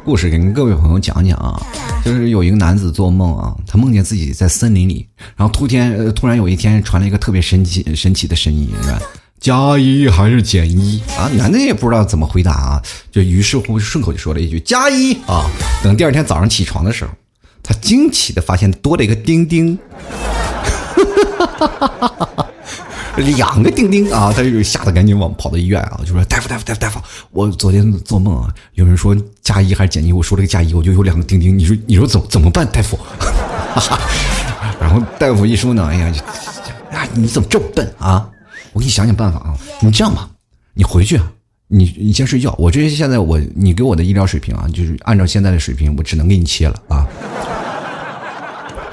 [0.02, 1.60] 故事，给各位朋友讲讲啊，
[2.02, 5.06] 就是有一个男子做梦啊，他梦见自己在森林里，
[5.36, 8.98] 然后突天突然有一天传来一个特别神奇神奇的声音，是吧？
[9.40, 11.28] 加一还是减一啊？
[11.36, 12.82] 男的也不知道怎么回答啊，
[13.12, 15.44] 就于是乎顺口就说了一句加一啊。
[15.82, 17.10] 等第二天早上起床的时候，
[17.62, 19.78] 他惊奇的发现多了一个钉钉。
[21.36, 22.46] 哈哈哈哈哈！
[23.16, 27.00] 两个钉钉啊，他就吓得赶紧往跑到医院啊，就说：“大夫，大夫，大夫，大夫，
[27.30, 32.98] 我昨天做梦啊，有人说加一还是减一，我说了个加一，我就有两个钉钉，你说，你说怎怎么办，大夫？”。
[34.80, 36.12] 然后大夫一说呢，哎呀，
[36.90, 38.28] 啊，你怎么这么笨啊？
[38.72, 40.28] 我给你想想办法啊，你这样吧，
[40.74, 41.20] 你回去，
[41.68, 42.54] 你你先睡觉。
[42.58, 47.06] 我这现在我你给我的医疗水平啊，就是按照现在的水平，我只能给你切了啊。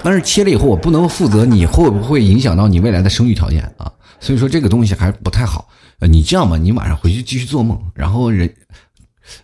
[0.03, 5.67] 但是切了以后，我不能负责你会不会影响到你未来的生育条件啊，所以说这个东西还不太好。
[5.99, 8.49] 呃，你这样吧，你晚上回去继续做梦，然后人，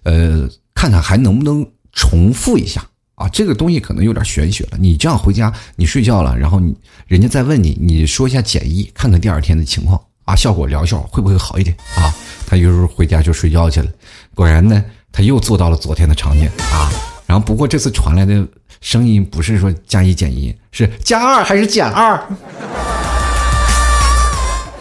[0.04, 2.82] 呃，看看还能不能重复一下
[3.16, 3.28] 啊。
[3.28, 4.78] 这个东西可能有点玄学了。
[4.80, 6.74] 你这样回家，你睡觉了，然后你
[7.08, 12.08] 人家再问你，你说一下简易，看看第二天的情况啊，效果疗效会不会好一点啊？
[12.48, 13.92] 他有时候回家就睡觉去了，
[14.34, 16.90] 果然呢，他又做到了昨天的场景啊。
[17.26, 18.48] 然后不过这次传来的。
[18.80, 22.16] 声音不是说加一减一，是加二还是减二？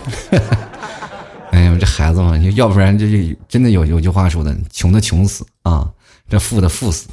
[1.52, 3.16] 哎呀，这孩子嘛，要不然这就
[3.48, 5.88] 真的有有句话说的，穷的穷死啊，
[6.28, 7.06] 这富的富死，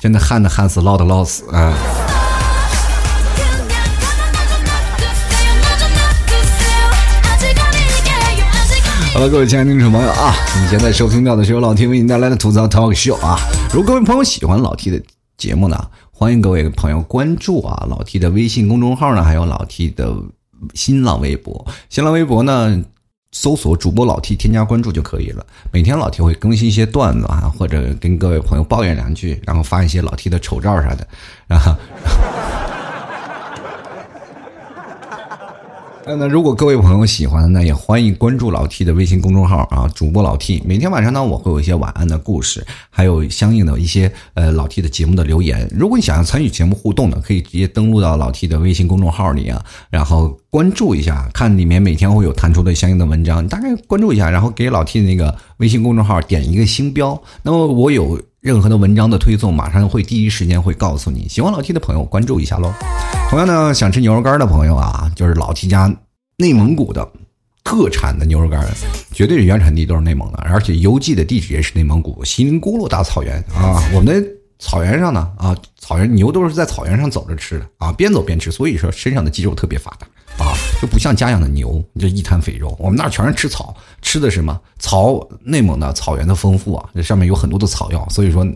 [0.00, 1.72] 真的旱的旱死，涝的涝死啊。
[9.12, 13.38] 好了，各位亲爱的听众朋友啊，你现在收听到的是由老 T 为你带来的吐槽 talk show 啊。
[13.72, 15.02] 如果各位朋友喜欢老 T 的
[15.36, 15.88] 节目呢？
[16.12, 20.14] 欢迎各位朋友关注啊，老 T 的微信公众号呢，还有老 T 的
[20.74, 21.66] 新浪微博。
[21.88, 22.82] 新浪微博呢，
[23.32, 25.44] 搜索主播老 T，添加关注就可以了。
[25.72, 31.06] 每天老 T 会更新一些段子啊，或者跟各位朋友抱怨两句，然后发一些老 T 的丑照啥的，
[31.46, 31.74] 然后。
[36.06, 40.62] 那如果各位朋友喜欢，那也欢迎关注老 T 的微信公众号啊，主播老 T。
[40.64, 45.70] 每天晚上呢，我会有一些晚安的故事，还有相应的一些呃老 T 的节目的留言。
[45.72, 57.20] 如果你想要参与节目互动呢，可以直接登录到老 T 的微信公众号里啊，然后关注一下，看里面每天会有弹出的相应的文章，大概关注一下，然后给老 T 那个微信公众号点一个星标。
[57.42, 61.28] 那么我有任何的文章的推送，马上会第一时间会告诉你。
[61.28, 62.72] 喜欢老 T 的朋友关注一下喽。
[63.28, 65.94] 同样呢，想吃牛肉干的朋友啊，就是老 T 家。
[66.38, 67.06] 内蒙古的
[67.62, 68.66] 特产的牛肉干，
[69.12, 73.78] 绝对是原产地都是内蒙的，而且邮寄的地址也是内蒙古锡林郭勒大草原啊。
[73.92, 74.26] 我们的
[74.58, 80.06] 草原上呢啊，草原牛都是在草原上走着吃的啊，边走边吃，所以说身上的肌肉特别发达
[80.44, 82.76] 啊，就不像家养的牛，你这一滩肥肉。
[82.78, 85.20] 我们那全是吃草，吃的什么草？
[85.44, 88.46] 内蒙的草原的丰富啊，这上面有很多的草药，所以说。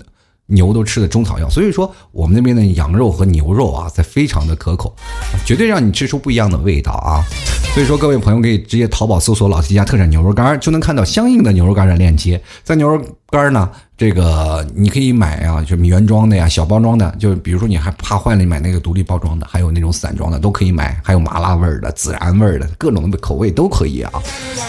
[0.47, 4.94] 牛都吃的中草药，所以说我们那边的羊肉和牛肉啊，在非常的可口，
[5.42, 7.25] 绝对让你吃出不一样的味道啊！
[7.73, 13.03] 所以说各位朋友可以直接淘宝搜索“老 T 家特产牛肉干”，就能看到相应的牛肉干的链接，在牛肉。
[13.31, 13.68] 干呢？
[13.96, 17.14] 这个你可以买啊，就原装的呀，小包装的。
[17.16, 21.00] 就比如说你还怕坏了，你买那个独立包装的，还有那种散装的都可以买。
[21.04, 24.12] 还有麻辣味儿的、孜然味儿的，各种口味都可以啊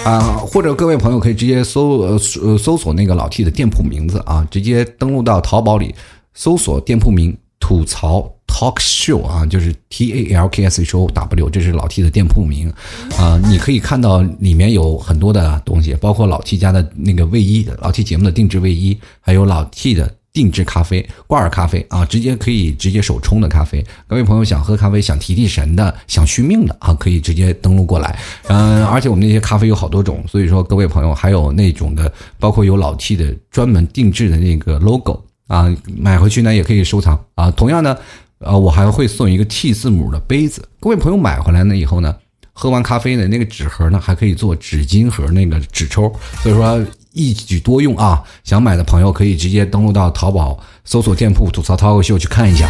[0.06, 0.20] 啊！
[0.38, 2.20] 或者各位朋友可以直接搜呃
[2.58, 5.96] 搜索那个老 T 的店铺名字啊，直接登录到淘宝里
[6.36, 8.32] 搜索店铺名“吐槽”。
[8.48, 12.72] Talk Show 啊，就是 T A L K S H O W，这是老 T 的店铺名，
[13.18, 23.84] 啊，你可以看到里面有很多的东西，包括老 T 家的那个卫衣，老 T 节目的定制卫衣，还有老 T 的定制咖啡，挂耳咖啡啊，直接可以直接手冲的咖啡。
[24.08, 28.18] 各位朋友想喝咖啡、想提提神的、想续命的啊，可以直接登录过来。
[28.48, 37.52] 嗯，而且我们那些咖啡有好多种，所以说各位朋友还有那种的，包括有老 T 的专门定制的那个 logo 啊，买回去呢也可以收藏啊。
[37.52, 37.98] 同样呢。
[38.40, 40.68] 啊，我还会送一个 T 字母的杯子。
[40.80, 42.16] 各位朋友买回来呢以后呢，
[42.54, 48.22] 喝完咖啡呢，那个纸盒呢还可以做纸巾盒那个纸抽，所以说一举多用啊。
[48.44, 52.68] 想买的朋友可以直接登录到淘宝搜索店铺“吐槽涛口秀”去看一下。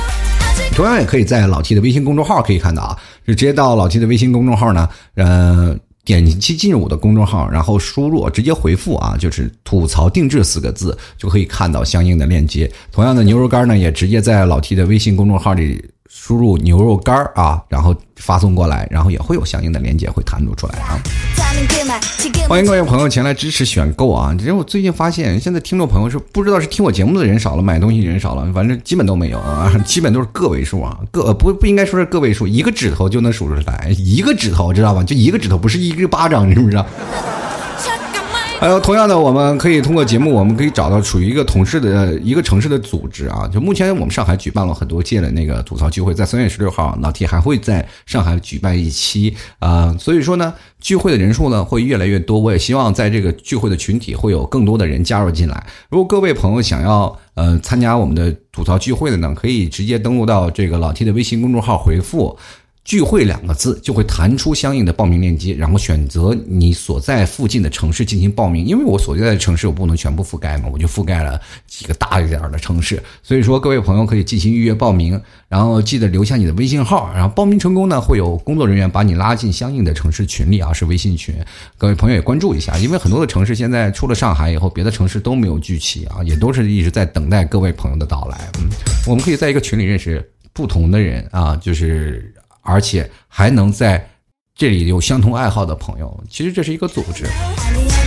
[0.73, 5.79] 同样也可以在老 T 的微信公众号可以看到啊，就直接到老 T 的微信公众号呢，嗯。
[6.05, 12.71] 点击进入我的公众号，然后输入直接回复啊，就是“吐槽定制”四个字，就可以看到相应的链接。
[12.91, 15.83] 同样的牛肉干呢，也直接在老 T 的微信公众号里。
[16.25, 20.97] 输入牛肉干儿啊，然后发送过来，然后也会有相应的链接会弹出出来啊。
[22.49, 24.35] 欢迎各位朋友前来支持选购啊！
[24.39, 35.03] 因为我最近发现，现在听众朋友是不知道是听我节目的人少了，买东西人少了，反正基本都没有啊， 基本都是个位数啊，个不不应该说是个位数，一个指头就能数出来，一个指头知道吧？
[35.03, 36.83] 就一个指头，不是一个巴掌，你知不知道？
[38.57, 43.47] 还有同样的，我们可以通过节目，我们可以找到属于一个同事的一个城市的组织啊。
[43.53, 49.95] 就目前我们上海举办了很多届的那个吐槽聚会，在三月十六号，老 T 还会在上海举办一期啊。
[49.99, 52.39] 所以说呢，聚会的人数呢会越来越多。
[52.39, 55.67] 我也希望在这个聚会的群体会有更多的人加入进来。
[55.89, 62.35] 如果各位朋友想要呃参加我们的吐槽聚会的呢，可以直接登录到这个老 T 的微信公众号回复。
[62.85, 68.63] 聚会两个字就会弹出相应的报名链接，然后选择你所在附近的城市进行报名。
[68.63, 73.01] 因为我所在的城市我不能全部覆盖嘛，我就覆盖了几个大一点的城市。
[73.23, 75.19] 所以说，各位朋友可以进行预约报名，
[75.49, 81.33] 然后记得留下你的微信号，然后报名成功呢，会有工作人员把你拉进相应的城市群里啊，是微信群。
[81.79, 88.37] 各位朋友也关注一下，因为很多的城市现在出了上海以后，别的城市都没有聚齐啊，也都是一直在等待各位朋友的到来。
[88.59, 88.69] 嗯，
[89.07, 92.31] 我们可以在一个群里认识不同的人啊，就是。
[92.65, 94.05] 而且还能在
[94.53, 97.25] 这里有相同爱好的朋友，其实这是一个组织。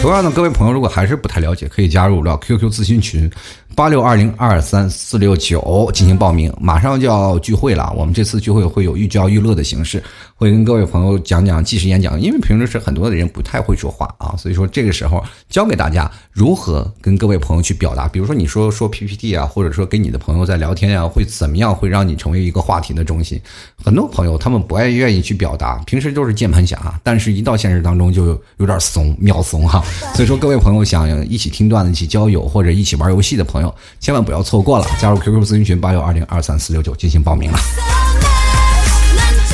[0.00, 3.30] 同样的，各位朋友如果还是不太了解，可以加入到 QQ 咨询群。
[3.74, 7.92] 八六二零二三四六九进行报名，马上就要聚会了。
[7.96, 10.02] 我们这次聚会会有寓教于乐的形式，
[10.38, 12.18] 会跟各位朋友讲讲即时演讲。
[12.20, 18.06] 因为平时是很多的人不太会说话啊，所以说这个时候教给大家如何跟各位朋友去表达。
[18.06, 23.40] 比如说你说说 PPT 啊，或者说跟你的朋友在聊天啊，会怎么样会让你成为一个话题的中心？
[23.84, 29.84] 很多朋友他们不爱愿意去表达，平时都是键盘侠，但是一到现实当中就有点怂，秒怂哈。
[30.14, 33.74] 所以说各位朋友想一起听段子、一起交友或者一起玩游戏的朋友。
[33.98, 38.07] 千万不要错过了，加入 QQ 咨询群八六二零二三四六九进行报名了。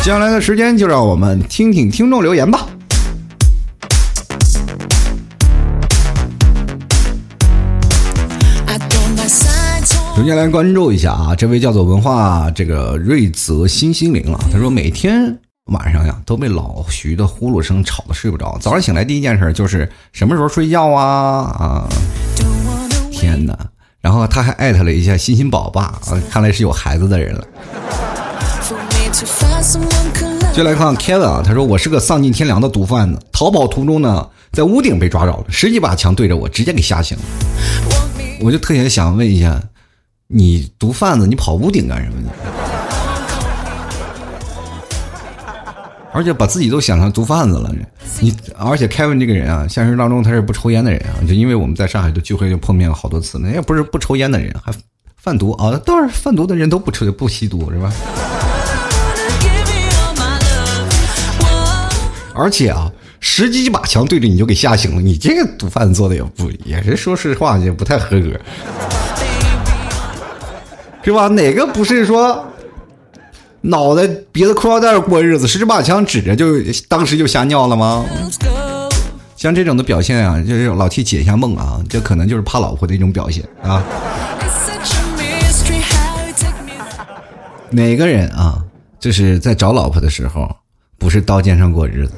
[0.04, 2.68] 接下来的时间就让我们听听听众留言吧。
[10.14, 15.38] 首先来关注一下啊，这位叫做文化这个瑞泽新心灵啊，他说每天
[15.72, 18.58] 晚上呀都被老徐的呼噜声吵得睡不着。
[18.60, 21.88] 早上醒来第一件事就是什么时候睡觉啊啊！
[23.10, 23.58] 天哪！
[24.02, 27.44] 然后他还艾特了一下欣欣宝爸啊，看来是有孩子的人了。
[30.52, 37.24] 就来看 Kevin 啊，他说我是个丧尽天良的毒贩子，逃跑途中呢，在屋顶被抓着了，十几把枪对着我，直接给吓醒了。
[38.40, 39.60] 我就特别想问一下，
[40.26, 42.30] 你毒贩子，你跑屋顶干什么呢？
[46.12, 47.72] 而且把自己都想成毒贩子了，
[48.20, 54.72] 你而且 Kevin 这个人啊，现实当中他是不抽烟的人啊，就因为我们在上海的聚会就碰面了好多次，那也不是不抽烟的人，还
[55.16, 57.92] 贩毒啊，当然贩毒的人都不抽不吸毒是吧？
[62.34, 68.32] 而且啊，十几把枪对着你就给吓醒了，你这个毒贩子做的也不也是说实话也不太合格，
[71.04, 71.28] 是吧？
[71.28, 72.44] 哪个不是说
[73.60, 76.56] 脑袋鼻子裤腰带过日子，十几把枪指着就
[76.88, 78.04] 当时就吓尿了吗？
[79.36, 83.82] 像这种的表现啊，就是老替解一下梦啊，这可能就是怕老婆的一种表现啊。
[87.70, 88.62] 哪个人啊，
[88.98, 90.48] 就是在找老婆的时候。
[90.98, 92.12] 不是刀尖上过日子。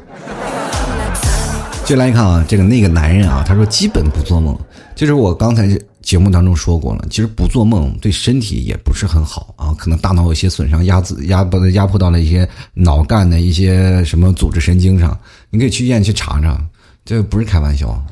[1.84, 4.58] 就来看啊，这个那个男人啊，他说基本不做梦。
[4.96, 5.68] 就是我刚才
[6.02, 15.16] 节目当中说过了，其实不做梦对身体也不是很好啊，可能大脑有些损伤，压子压把它压迫到了一些脑干的一些什么组织神经上。
[15.50, 16.58] 你可以去医院去查查，
[17.04, 18.02] 这不是开玩笑。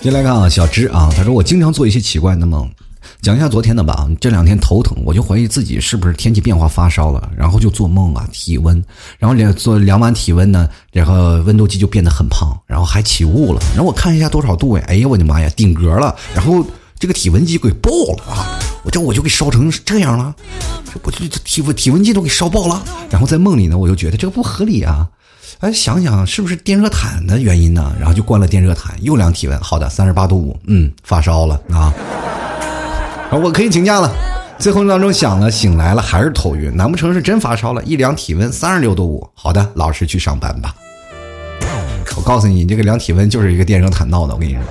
[0.00, 2.68] 进来看啊，小芝啊，他说我经常做一些奇怪的梦。
[3.24, 8.84] 讲一下昨天的吧，这两天头疼，我就怀疑自己是不是天气变化发烧了，然后就做梦啊，体温，
[9.18, 16.62] 然后量做量完体温呢，然后温度计就变得很胖，然后还起雾了，然后我看一下多少度哎，哎呀我的妈呀，顶格了，然后
[16.98, 20.34] 这个体温计给爆了啊，我这我就给烧成这样了，
[21.02, 25.08] 我就体温体温计都给烧爆了，然后在梦里呢，我就觉得这个不合理啊，
[25.60, 27.90] 哎想想是不是电热毯的原因呢？
[27.98, 31.90] 然后就关了电热毯，又量体温，好的三十八度五，嗯，发烧了啊。
[33.30, 34.12] 啊我可以请假了。
[34.58, 37.82] 最后闹钟响了，醒来了还是头晕，难不成是真发烧了？
[37.82, 39.28] 一量体温三十六度五。
[39.34, 40.74] 好的，老师去上班吧。
[42.16, 44.34] 我告诉你，你这个量体温就是一个电热毯闹的。
[44.34, 44.62] 我跟你说，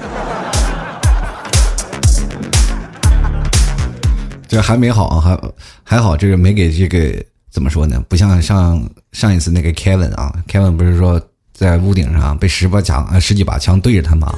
[4.47, 5.37] 这还没好啊，还
[5.83, 8.01] 还好，这个没给这个怎么说呢？
[8.07, 8.81] 不像上
[9.11, 11.21] 上一次那个 Kevin 啊，Kevin 不是说
[11.53, 14.33] 在屋顶上被十把枪啊十几把枪对着他吗？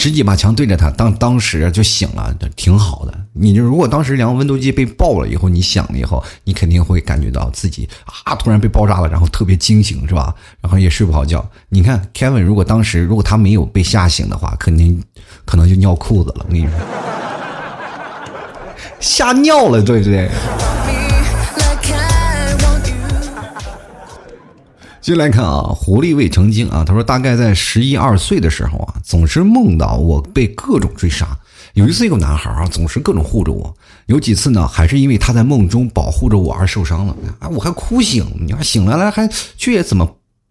[0.00, 3.12] 十几把枪对着他，当当时就醒了，挺好的。
[3.34, 7.86] 你就如果当时量温度计被爆了以后，你醒了以后，你肯定会感觉到自己
[8.24, 10.34] 啊，突然被爆炸了，然后特别惊醒，是吧？
[10.62, 11.46] 然后也睡不好觉。
[11.68, 15.02] 你看 Kevin，如果当时如果他没有被吓醒的话，肯定
[15.44, 16.46] 可能就尿裤子了。
[16.48, 16.72] 我跟你说，
[19.00, 20.30] 吓尿了，对不对？
[25.00, 31.26] 接来看啊，狐狸未成精啊，他说大概在十一二岁的时候啊，总是梦到我被各种追杀。
[31.72, 33.74] 有一次，一个男孩啊，总是各种护着我。
[34.06, 37.16] 有几次呢，还是因为他在梦中保护着我而受伤了。
[37.38, 39.26] 啊，我还哭醒，你看醒来了还
[39.56, 40.06] 却也怎么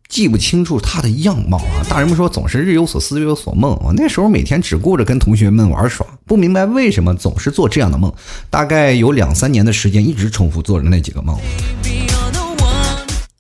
[0.08, 1.86] 记不清楚他的样貌啊？
[1.88, 3.78] 大人们说总是日有所思，夜有所梦。
[3.84, 8.12] 我那时候每天只顾着跟同学们玩耍，不明白为什么总是做这样的梦。
[8.50, 11.38] 大概有两三年的时间，一直重复做着那几个梦。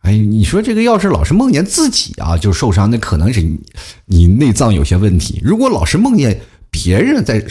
[0.09, 3.59] 哎，你说这个要是老是梦见自己啊就受伤，那可能是你
[4.05, 5.39] 你内脏有些问题。
[5.43, 6.41] 如果老是梦见
[6.71, 7.45] 别人在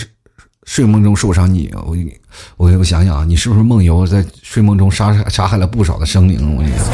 [0.64, 1.96] 睡梦中受伤，你我
[2.56, 6.56] 我我想想啊，你是不是梦游在睡梦中杀杀害了不少的生灵？
[6.56, 6.84] 我跟你讲，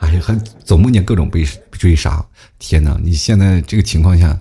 [0.00, 0.34] 哎呀，还
[0.64, 2.20] 总梦见各种被追杀。
[2.58, 4.36] 天哪，你现在这个情况下。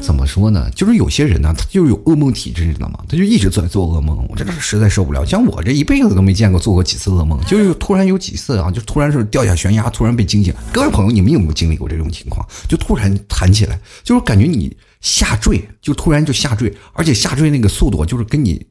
[0.00, 0.70] 怎么说呢？
[0.74, 3.04] 就是有些人呢，他就有噩梦体质，你知道吗？
[3.08, 5.24] 他就一直在做噩梦，我真的是实在受不了。
[5.24, 10.52] 像我这一辈子都没见过做过几次噩梦，就是突然有几次啊，就突然是掉下悬崖，突然被惊醒。
[10.72, 12.46] 各位朋友，你们有没有经历过这种情况？
[12.68, 18.64] 就突然弹起来，就是感觉你下坠，就突然就下坠，而且下坠那个速度就是跟你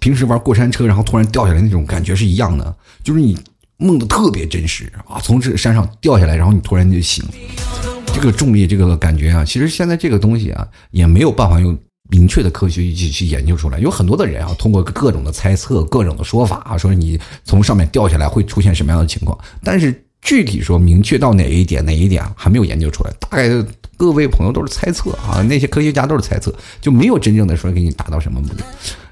[0.00, 3.38] 平时玩过山车然后突然掉下来那种感觉是一样的，就是你
[3.76, 7.87] 梦的特别真实啊，从这山上掉下来，然后你突然就醒了。
[8.18, 11.78] 这个重力这个感觉啊，其实现在这个东西啊，也没有办法用
[12.10, 13.78] 明确的科学仪器去研究出来。
[13.78, 19.38] 有很多的人啊，通过各种的猜测、各种的说法啊，说你从上面掉下来会出现什么样的情况。
[19.62, 23.12] 但是具体说明确到哪一点哪一点还没有研究出来。
[23.20, 23.48] 大概
[23.96, 28.64] 各位朋友都是猜测啊，那些科学家都是猜测，就没有真正的说给你达到什么目的。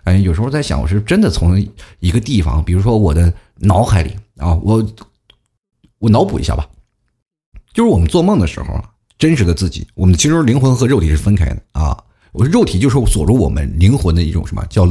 [0.02, 1.64] 哎，有时候在想，我是真的从
[2.00, 4.84] 一个地方，比如说我的脑海里啊，我
[6.00, 6.66] 我脑补一下吧，
[7.72, 8.82] 就是我们做梦的时候啊。
[9.18, 11.96] 真实的自己，我们其实灵魂和肉体是分开的啊。
[12.32, 14.86] 我肉体就是锁住我们灵魂的一种什么叫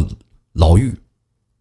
[0.54, 0.92] 牢狱、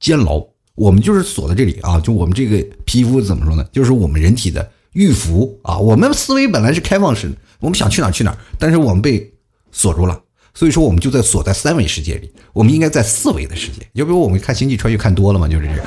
[0.01, 0.43] 监牢。
[0.75, 3.65] 我们就是锁在这里啊，就我们这个皮肤怎么说呢？
[3.71, 5.79] 就是我们人体的玉符啊。
[5.79, 9.33] 我们思维本来是开放式的，我们想去哪去哪，但是我们被
[9.71, 10.21] 锁住了。
[10.55, 12.33] 所以说，我们就在锁在三维世界里。
[12.53, 13.87] 我们应该在四维的世界。
[13.95, 15.83] 就比如我们看《星际穿越》看多了嘛，就是这个。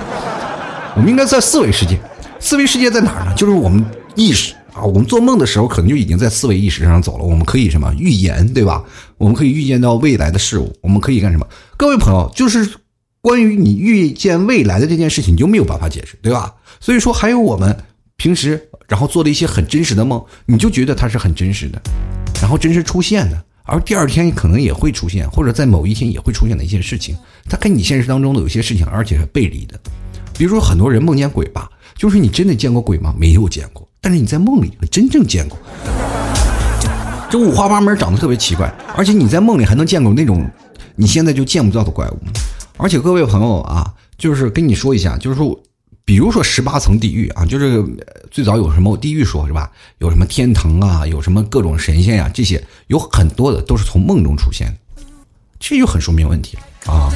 [0.96, 2.00] 我们应该在四维世界。
[2.40, 3.34] 四维世界在哪儿呢？
[3.36, 3.84] 就是我们
[4.16, 4.54] 意识。
[4.78, 7.24] 啊，我们做梦的时候可能就已经在思维意识上走了。
[7.24, 8.84] 我们可以什么预言，对吧？
[9.18, 10.72] 我们可以预见到未来的事物。
[10.82, 11.48] 我们可以干什么？
[11.76, 12.70] 各位朋友，就是
[13.22, 16.54] 关于你预见未来的这件事情，你就没有办法解释，对吧？
[16.80, 17.76] 所以说，还有我们
[18.18, 21.82] 平时然后做了一些很真实的梦，你就觉得它是很真实的，
[22.40, 27.18] 然后真实出现的，而第二天可能也会出现，或者在某一天也会出现的一些事情，
[27.50, 29.80] 它跟你现实当中的有些事情，而且是背离的。
[30.38, 31.68] 比如说，很多人梦见鬼吧，
[31.98, 33.12] 就是你真的见过鬼吗？
[33.18, 33.88] 没有见过。
[34.08, 35.60] 但是你在梦里真正见过，
[37.30, 40.49] 这五花八门，长得特别奇怪，而且你在梦里还能见过那种
[40.95, 42.18] 你现在就见不到的怪物。
[42.78, 45.60] 而且各位朋友啊，就是跟你说一下，就是说，
[46.05, 47.84] 比如说十八层地狱啊，就是
[48.32, 49.70] 最早有什么地狱说是吧？
[49.97, 55.03] 有什么天堂啊，有什么各种神仙呀，这些有很多的都是从梦中出现的，
[55.60, 57.12] 这就很说明问题了啊。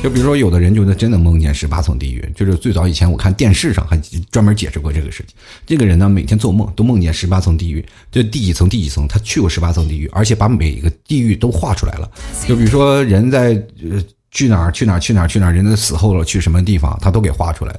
[0.00, 3.96] 就比如说，有的人就是真的梦见十八层地狱，就是最早以前我看电视上还
[4.30, 5.34] 专门解释过这个事情。
[5.66, 12.08] 这个人呢，每天做梦都梦见十八层地狱，就第几层第几层，他去过十八层地狱，而且把每个地狱都画出来了。
[12.46, 17.74] 就比如说，人在呃去哪儿去哪儿去哪儿去哪儿，人的死后了去什么地方，他都给画出来。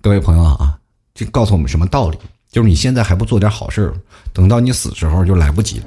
[0.00, 0.76] 各位朋友啊，
[1.14, 2.18] 这告诉我们什么道理？
[2.50, 3.92] 就是你现在还不做点好事
[4.32, 5.84] 等到你死时候就来不及了。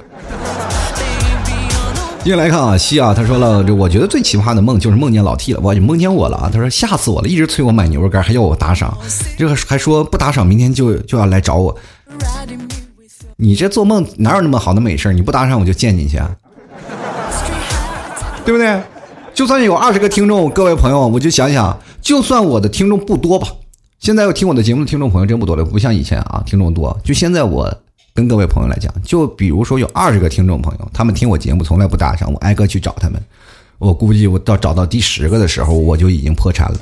[2.24, 6.48] 接下来看啊，西啊，他说了，这我觉得最奇葩的梦就是梦见老 T 了，我就梦见我了啊。
[6.52, 8.96] 他说吓死我了，一直催我买牛肉干，还要我打赏，
[9.36, 11.76] 这个还说不打赏明天就就要来找我。
[13.36, 16.30] 你这做梦哪有那么好的美事你不打赏我就见你去啊，
[18.44, 18.80] 对不对？
[19.34, 23.48] 就算有二十个听众，各位朋友，我就想想，就算我的听众不多吧，
[23.98, 26.96] 现在要听我的节目的听众朋友真不多了，不像以前啊，听众多。
[27.02, 27.68] 就现在我。
[28.14, 33.18] 跟各位朋友来讲，就比如说有二十个听众朋友，他们听我节目从来不打赏，我挨个去找他们，
[33.78, 36.78] 我估计我到找到第十个的时候，我就已经破产了。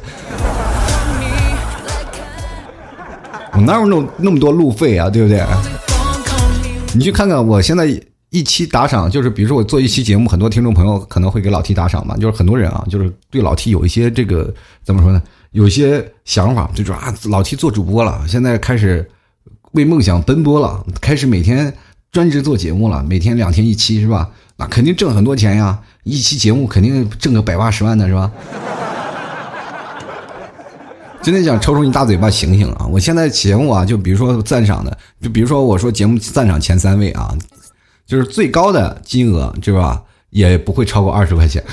[3.53, 5.41] 我哪有那那么多路费啊，对不对？
[6.95, 7.87] 你去看看，我现在
[8.31, 14.53] 一期打赏，就是比如说我做一期节目，很多听众朋友可能会给老 T 打赏嘛，就是很多人啊，就是对老 T 有一些这个
[14.83, 15.23] 怎么说呢？
[15.53, 19.09] 有一些想法，就说啊，老 T 做主播了，现在开始。
[19.73, 21.73] 为梦想奔波了，开始每天
[22.11, 24.29] 专职做节目了，每天两天一期是吧？
[24.57, 28.31] 那肯定挣很多钱呀，一期节目肯定挣个百八十万的是吧？
[31.23, 32.87] 真的想抽出你大嘴巴醒醒啊！
[32.87, 37.37] 我现在节目啊，就比如说赞赏的，就比如说我说节目赞赏前三位啊，
[38.07, 40.03] 就是最高的金额是吧？
[40.31, 41.63] 也不会超过二十块钱。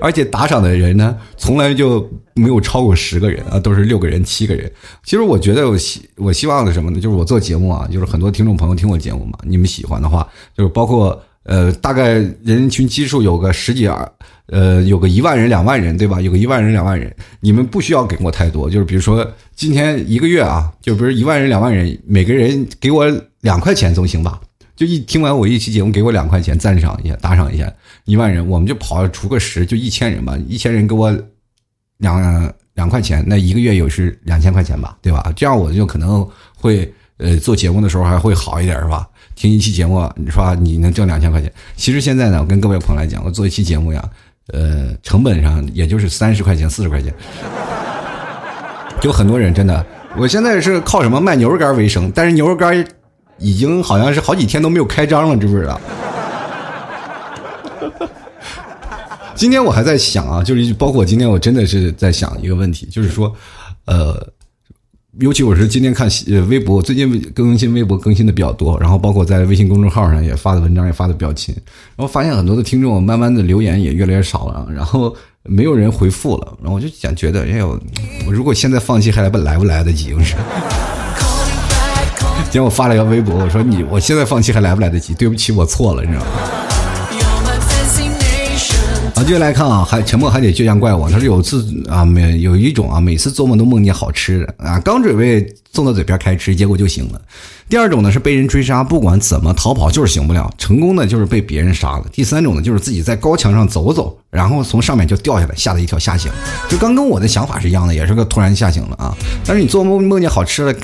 [0.00, 4.70] 而且打赏的人呢，从来就没有超过十个人啊，都是六个人、七个人。
[5.02, 7.00] 其实我觉得，我希我希望的什么呢？
[7.00, 10.26] 就是我做节目啊，就是很多听众朋友听我节目嘛，你们喜欢的话，
[10.56, 14.12] 就是包括呃，大概人群基数有个十几二，
[14.46, 16.20] 呃，有个一万人、两万人，对吧？
[16.20, 23.04] 有个一万人、两万人，你们不需要给我太多，就是比如说今天一个月啊，就比如一万人、两万人，每个人给我
[23.42, 24.40] 两块钱总行吧？
[24.76, 27.72] 就一听完我一期节目，给我两块钱赞赏一下，打赏一下，
[28.06, 30.36] 一万人，我们就跑除个十，就一千人吧。
[30.48, 31.16] 一千人给我
[31.98, 35.32] 两两块钱，那一个月有是两千块钱吧，对吧？
[35.36, 39.08] 这样我就可能会呃做节目的时候还会好一点，是吧？
[39.36, 41.52] 听一期节目，你说你能挣两千块钱？
[41.76, 44.10] 其实现在呢，我跟各位朋友来讲，我做一期节目呀，
[44.52, 47.14] 呃，成本上也就是三十块钱、四十块钱。
[49.00, 52.84] 就很多人真的，我现在是靠什么卖牛肉干为生，但是牛肉干。
[53.44, 55.78] 已经好像是好几天都没有开张了，知不知道？
[59.36, 63.30] 今天我还在想啊，就是包括今天我真的是在想一个问题，就是说，
[63.84, 64.26] 呃，
[65.18, 66.08] 尤其我是今天看
[66.48, 71.54] 微博，最近更新微博更新的比较多，然后包括在微信公众号上也发的文章也发的比较勤，
[71.96, 77.78] 然后发现很多的听众慢慢的留言也越来越少了，然后没有人回复了，然后我就想觉得，哎呦，
[78.26, 80.12] 我如果现在放弃还来不来不来得及？
[80.12, 80.34] 就是。
[82.54, 85.12] 今天我发了一个微博，我说你，我现在放弃还来不来得及？
[85.14, 86.30] 对不起，我错了，你知道吗？
[89.16, 91.10] 啊，接下来看啊，还沉默还得倔强怪我。
[91.10, 97.20] 他说有次啊，每有一种啊，每次做梦都梦见好吃的啊，刚准备送到嘴边开吃，结果就醒了。
[97.68, 102.04] 第二种呢是被人追杀，不管怎么逃跑就是醒不了，成功的就是被别人杀了。
[102.12, 106.30] 第三种呢就是自己在高墙上走走，然后从上面就掉下来，吓得一跳吓醒。
[106.68, 109.12] 就刚跟我的想法是一样的，也是个突然吓醒了啊。
[109.44, 110.78] 但是你做梦梦见好吃的。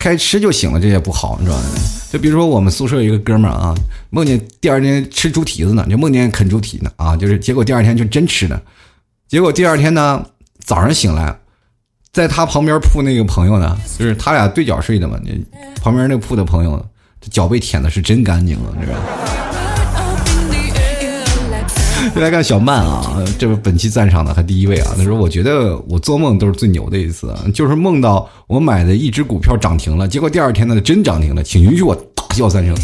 [0.00, 1.64] 开吃就行了，这也不好，你知道吗？
[2.10, 3.74] 就比如说我们宿舍一个哥们儿啊，
[4.08, 8.60] 梦见第二天吃猪蹄子呢，就梦见啃猪蹄呢啊，就是结果第二天就真吃了，
[9.28, 10.24] 结果第二天呢
[10.64, 11.38] 早上醒来，
[12.12, 15.20] 在他旁边铺那个朋友呢，就是他俩对角睡的嘛，
[15.82, 16.82] 旁边那铺的朋友，
[17.30, 19.49] 脚被舔的是真干净了，你知道吗？
[22.14, 24.92] 再 来看小曼啊，这本期赞赏的还第一位啊。
[24.96, 32.74] 他说：“我觉得我做梦都是最牛的一次，就是梦到我买的一只股票涨停了，结果第二天呢真涨停了，请允许我大笑三声。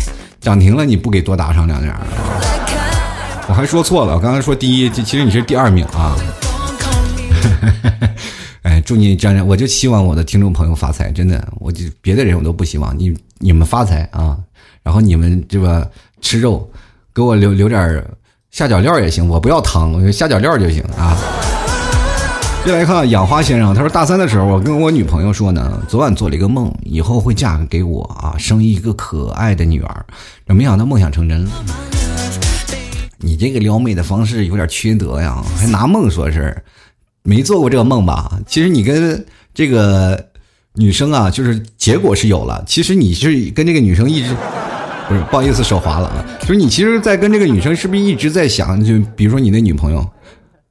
[0.41, 1.93] 涨停了你不给多打赏两点？
[3.49, 6.17] 我还说错了，我刚才说第一，其实你是第二名啊。
[8.63, 14.37] 哎，祝你这样，我就希望我的听众朋友发财，真的，我就别的人我都不希望，你你们发财啊，
[14.83, 16.69] 然后你们这个吃肉，
[17.13, 18.05] 给我留留点。”
[18.57, 21.15] 下脚料也行，我不要汤，我就下脚料就行啊。
[22.65, 30.07] 再来看养花先生，他说大三的时候，我跟我女朋友说呢，昨晚做了一个梦，以后会嫁给我啊，生一个可爱的女儿。
[30.47, 31.51] 没想到梦想成真了。
[33.19, 36.65] 你这个撩妹的方式有点缺德呀，还拿梦说事儿，
[37.25, 38.41] 没做过这个梦吧？
[38.47, 40.29] 其实你跟这个
[40.73, 44.35] 女生啊，就是结果是有了，其实你是跟这个女生一直。
[45.09, 46.25] 不是，不好意思，手滑了啊！
[46.41, 48.83] 就是你其实，在跟这个女生是不是一直在想？
[48.85, 50.05] 就比如说你那女朋友，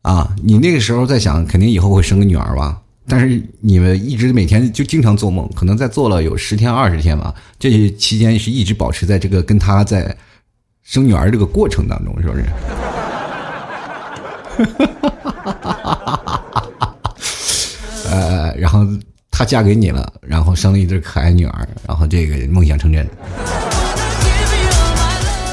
[0.02, 2.82] 啊，你那个时候在想，肯定以后会生个女儿吧？
[3.08, 7.34] 但是你们一直每天就经常做梦，可能在做了有十天、二十天吧。
[7.60, 10.14] 这期间是一直保持在这个跟她在
[10.84, 12.44] 生女儿这个过程当中，是不是？
[18.10, 18.86] 呃，然后
[19.30, 23.08] 她嫁给你了，然后生了一对可爱女儿，然后这个梦想成真。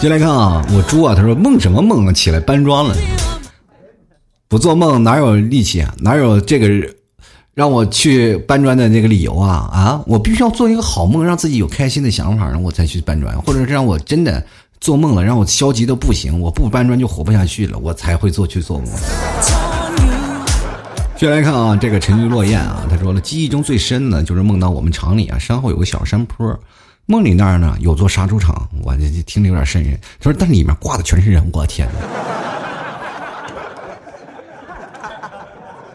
[0.03, 2.93] 进来看啊，我猪啊，他说梦什么梦啊，起来搬砖了，
[4.49, 6.69] 不做梦哪有力气啊，哪有这个
[7.55, 10.03] 让我去搬砖的那个理由啊啊！
[10.09, 14.45] 我必须要做一个好梦，让自己有开心的想法，然后我再去搬砖，或者是让我真的
[14.81, 18.89] 做梦了，让我消极的不行，我不搬砖就活不下去了，我才会做去做梦。
[21.17, 26.59] 接来看啊，这个沉鱼落雁啊，他说了，记忆中最深的就是梦到我们厂里啊，山后有个小山坡。
[27.07, 29.99] 梦里那儿呢有座杀猪场，我这听着有点瘆人。
[30.21, 32.01] 他说：“但里面挂的全是人，我天哪！”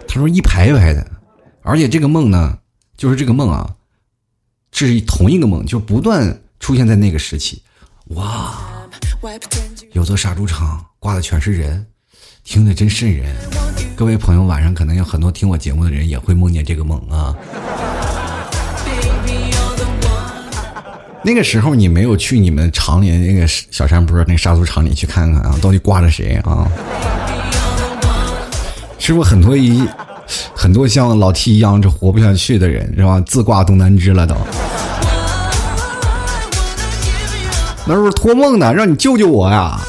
[0.07, 1.09] 他说：“一排一排的，
[1.63, 2.57] 而且这个梦呢，
[2.97, 3.73] 就是这个梦啊，
[4.71, 7.63] 是同一个梦，就不断出现在那个时期。
[8.07, 8.57] 哇，
[9.93, 11.87] 有座杀猪场，挂的全是人，
[12.43, 13.35] 听着真瘆人。
[13.95, 17.35] 各位朋友，晚上可能有很多听我节目的人也会梦见这个梦啊。”
[21.23, 26.65] 那个时候你没有去你们厂里那个小山坡那杀猪场里去看看啊，到底挂着谁啊？
[28.97, 29.85] 是不是很多一
[30.53, 33.21] 很多像老 T 一样就活不下去的人是吧？
[33.25, 34.35] 自挂东南枝了都。
[37.85, 38.73] 那是不是托梦呢？
[38.73, 39.79] 让你救救我呀！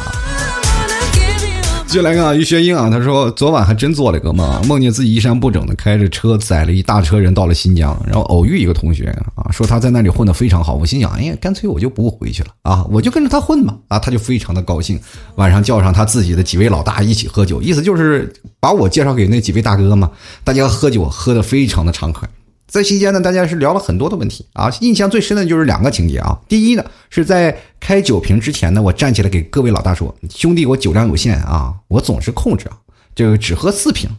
[1.88, 10.74] 就来看于学英啊，他说昨晚还真做了个梦，梦见自己衣衫不整的开着车载了一大车人到了新疆，然后偶遇一个同学啊，说他在那里混得非常好。
[10.74, 15.00] 我心想，哎呀，干脆我就不回去了啊，我就跟着他混吧啊，他就非常的高兴。
[15.36, 18.30] 晚上叫上他自己的几位老大一起喝酒，意思就是
[18.60, 20.10] 把我介绍给那几位大哥嘛，
[20.44, 22.28] 大家喝酒喝得非常的畅快。
[22.66, 26.38] 在期间呢，大家是聊了很多的问题啊， 印象最深的就是两个情节啊。
[26.46, 32.76] 第一呢，是在开酒瓶之前呢，我站起来给各位老大说：“兄弟，我酒量有限啊，我总是控制啊，
[33.14, 34.10] 就只喝四瓶，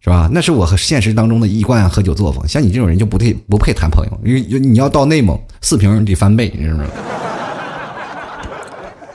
[0.00, 0.28] 是吧？
[0.32, 2.46] 那是我和现实当中的一贯喝酒作风。
[2.46, 6.84] 像你这种人就不配不配谈朋友，因为你要到内蒙四瓶得翻倍，你知道吗？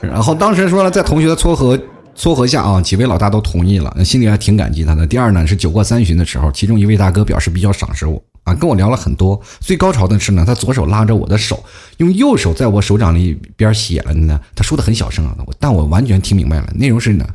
[0.02, 1.78] 然后当时说了，在同学的撮合
[2.14, 5.06] 撮合下啊，几位老大都同意了，心里还挺感激他的。
[5.06, 8.22] 第二呢，是酒过三巡的时候，其中一位大哥表示比较赏识我。
[8.44, 9.40] 啊，跟我聊了很多。
[9.60, 11.64] 最高潮的是呢，他左手拉着我的手，
[11.96, 14.38] 用右手在我手掌里边写了呢。
[14.54, 16.66] 他说的很小声啊，但我完全听明白了。
[16.74, 17.26] 内容是呢，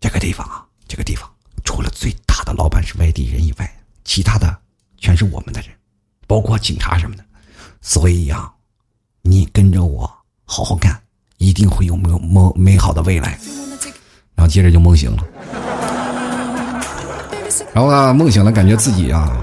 [0.00, 1.28] 这个地方啊，这个地方
[1.62, 3.70] 除了最大的老板是外地人以外，
[4.04, 4.56] 其他的
[4.98, 5.70] 全是我们的人，
[6.26, 7.24] 包括警察什么的。
[7.82, 8.50] 所以呀，
[9.20, 10.10] 你跟着我
[10.44, 10.98] 好好干，
[11.36, 13.38] 一定会有美美美好的未来。
[14.34, 15.24] 然后接着就梦醒了，
[17.74, 19.36] 然后呢，梦醒了，感觉自己啊。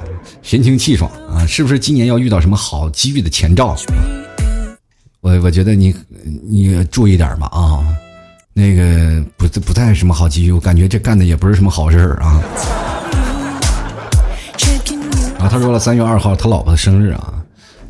[0.44, 1.48] 神清气爽啊！
[1.48, 3.76] 是不是今年要遇到什么好机遇的前兆？
[5.22, 5.96] 我我觉得你
[6.44, 7.80] 你注意点吧啊！
[8.54, 12.44] 那个不不太什么好机遇，我感觉这干的也不是什么好事儿啊。
[15.38, 17.34] 然后他说了，三月二号他老婆的生日啊，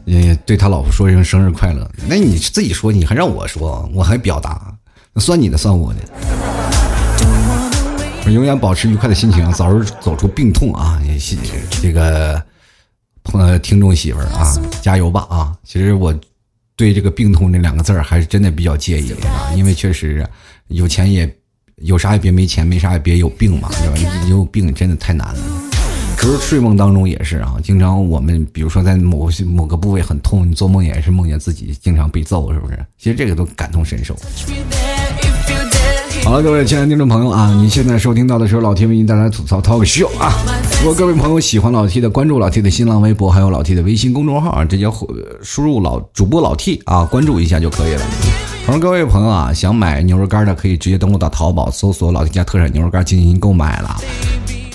[0.06, 1.90] 也对他老婆说一声生日快乐。
[2.08, 4.74] 那你自己说，你还让我说，我还表达，
[5.12, 6.00] 那算你的算我的。
[8.32, 11.00] 永远保持愉快的心情，早日走出病痛啊！
[11.06, 11.18] 也
[11.82, 12.42] 这个
[13.24, 15.56] 朋听众媳妇儿啊，加油吧啊！
[15.64, 16.14] 其实我
[16.76, 20.26] 对这个病痛这两个字儿还是真的比较介意的啊，因为确实
[20.70, 21.32] 有钱也
[21.78, 24.28] 有啥也别没钱，没啥也别有病嘛，对吧？
[24.30, 25.42] 有病真的太难了。
[26.18, 32.86] 其实睡梦当中也是啊，经常我们比如说在某些某个部位很痛，你做梦也是梦见自己经常被揍，是不是？
[32.98, 34.16] 其实这个都感同身受。
[36.24, 40.32] 好了，各位亲爱的听众朋友啊，你现在收听到的是老 T 为您带来吐槽 talk show 啊。
[40.80, 44.90] 如果各位朋友喜欢老 T 的，关注老 T 的新浪微博，还有老 T 的微信公众号啊，直接
[45.42, 48.02] 输入老主播老 T 啊，关注一下就可以了。
[48.66, 53.98] 同时，各位朋友啊，想买牛肉干的可以直接登录到淘宝，搜索老 T 家特产牛肉干进行购买了，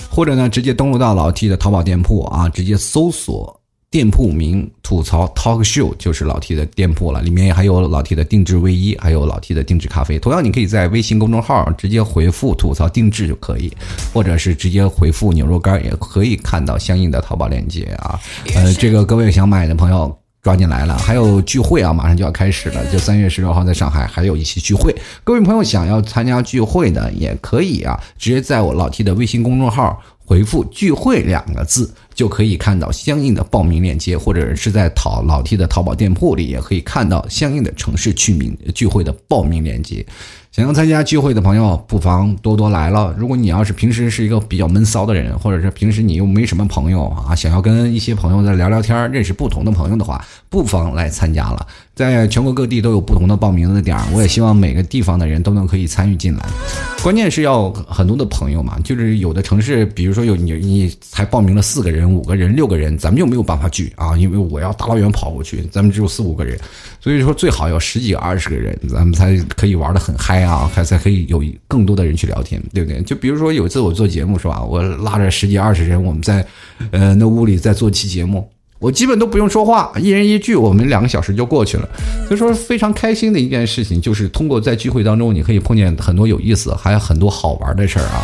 [0.07, 3.58] 或者呢，直接登录到老 T 的淘宝店铺啊，直接搜索。
[3.91, 10.19] 店铺名吐槽 talk show 就是老 T 的店铺了，里面还有老 T 的定制卫衣，还有老 T 的定制咖啡。
[10.19, 13.73] 同样，你可以在微信公众号直接回复吐槽定制就可以，
[14.13, 18.19] 或者是直接回复牛肉干也可以看到相应的淘宝链接啊。
[18.53, 24.95] 呃，这个各位想买的朋友抓紧来了，还有聚会啊，马上就要开始了，就三月十六号在上海还有一期聚会。
[25.23, 29.99] 各位朋友想要参加聚会的也可以啊，直接在我老 T 的微信公众号
[30.29, 31.91] 回复聚会两个字。
[32.13, 40.05] 就可以看到相应的报名链接，或者是在淘老 T 的淘宝店铺里，也可以看到相应的城市去名聚会的报名链接。
[40.51, 43.15] 想要参加聚会的朋友，不妨多多来了。
[43.17, 51.65] 如果你要是平时是一个比较闷骚的人，或者是平时你又没什么朋友啊，想要跟一些朋友再聊聊天，认识不同的朋友的话，不妨来参加了。
[51.99, 56.47] 在全国各地都有不同的报名的点儿，我也希望每个地方的人都能可以参与进来。
[57.03, 66.57] 关键是要很多的朋友嘛，就是有的城市，比如说有你你才报名了四个人、五个人、六个人，咱们就没有办法聚啊，因为我要大老远跑过去，咱们只有四五个人，
[67.01, 73.01] 所以说最好要十几二十个人，咱们才可以玩的很嗨啊，还才可以有更多的人去聊天，对不对？
[73.01, 76.45] 就比如说有一次我做节目是吧，我拉着十几二十人，我们在
[76.91, 78.49] 呃那屋里在做期节目。
[78.79, 81.89] 我基本都不用说话，一人一句，我们两个小时就过去了。
[82.29, 88.23] 所以说非常开心的一件事情，就是通过在聚会当中，你可以碰见很多有意思，还有很多好玩的事儿啊。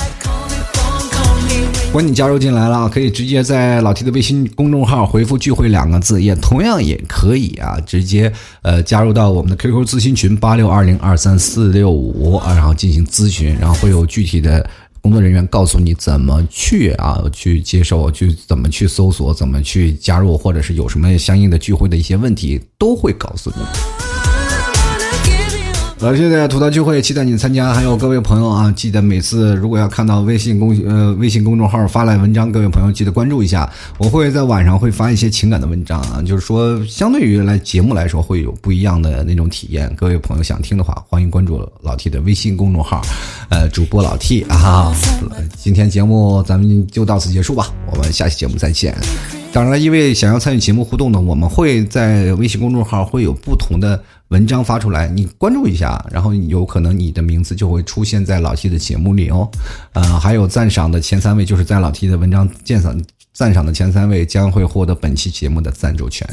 [1.88, 8.32] 如果你加入进来了，可以直接在老 T 的微信公众号回复“聚会”两个字，也同样也可以啊，直接
[8.62, 14.66] 呃加入到我们的 QQ 咨询群八六二零二三四六五啊，然后进行咨询，然后会有具体的。
[15.06, 24.05] 工作人员告诉你怎么去啊，去接受，去怎么去搜索，怎么去加入，或者是有什么相应的聚会的一些问题，都会告诉你。
[26.06, 27.74] 老谢的吐槽聚会，期待你参加。
[27.74, 33.68] 还有各位朋友啊，记得每次如果要看到微信公呃微信公众号发来文章，各位朋友记得关注一下。
[33.97, 39.91] 我会在晚上会发一些情感的文章啊，就是说相对于来节目来说会有不一样的那种体验。
[39.95, 43.01] 各位朋友想听的话，欢迎关注老 T 的微信公众号，
[43.49, 44.95] 呃，主播老 T 啊。
[45.58, 48.95] 今天节目咱们就到此结束吧，我们下期节目再见。
[49.51, 53.99] 当然了，因为想要参与节目互动的，我们会在微信公众号会有不同的。
[54.30, 59.47] 文章发出来，你关注一下，然后有可能你的名字就会出现在老 T 的节目里哦。
[59.93, 62.99] 呃，还有赞赏的前三位，就是在老 T 的文章鉴赏
[63.34, 66.28] 赞赏的前三位，将会获得本期节目的赞助权。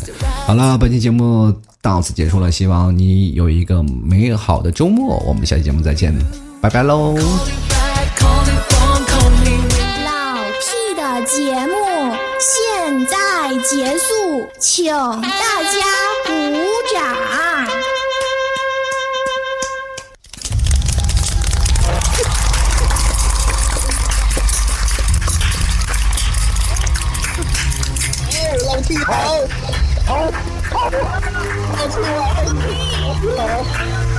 [0.47, 6.15] 好了，本期节目到此结束了，希望你有一个美好的周末，我们下期节目再见，
[6.61, 7.15] 拜拜喽。
[7.15, 7.21] 老
[10.63, 11.75] T 的节目
[12.41, 13.17] 现在
[13.69, 15.79] 结束，请大家
[28.99, 29.39] 好，
[30.07, 30.31] 好，
[30.71, 30.91] 好，好，
[31.71, 31.89] 好，
[32.97, 34.12] 好，好，好。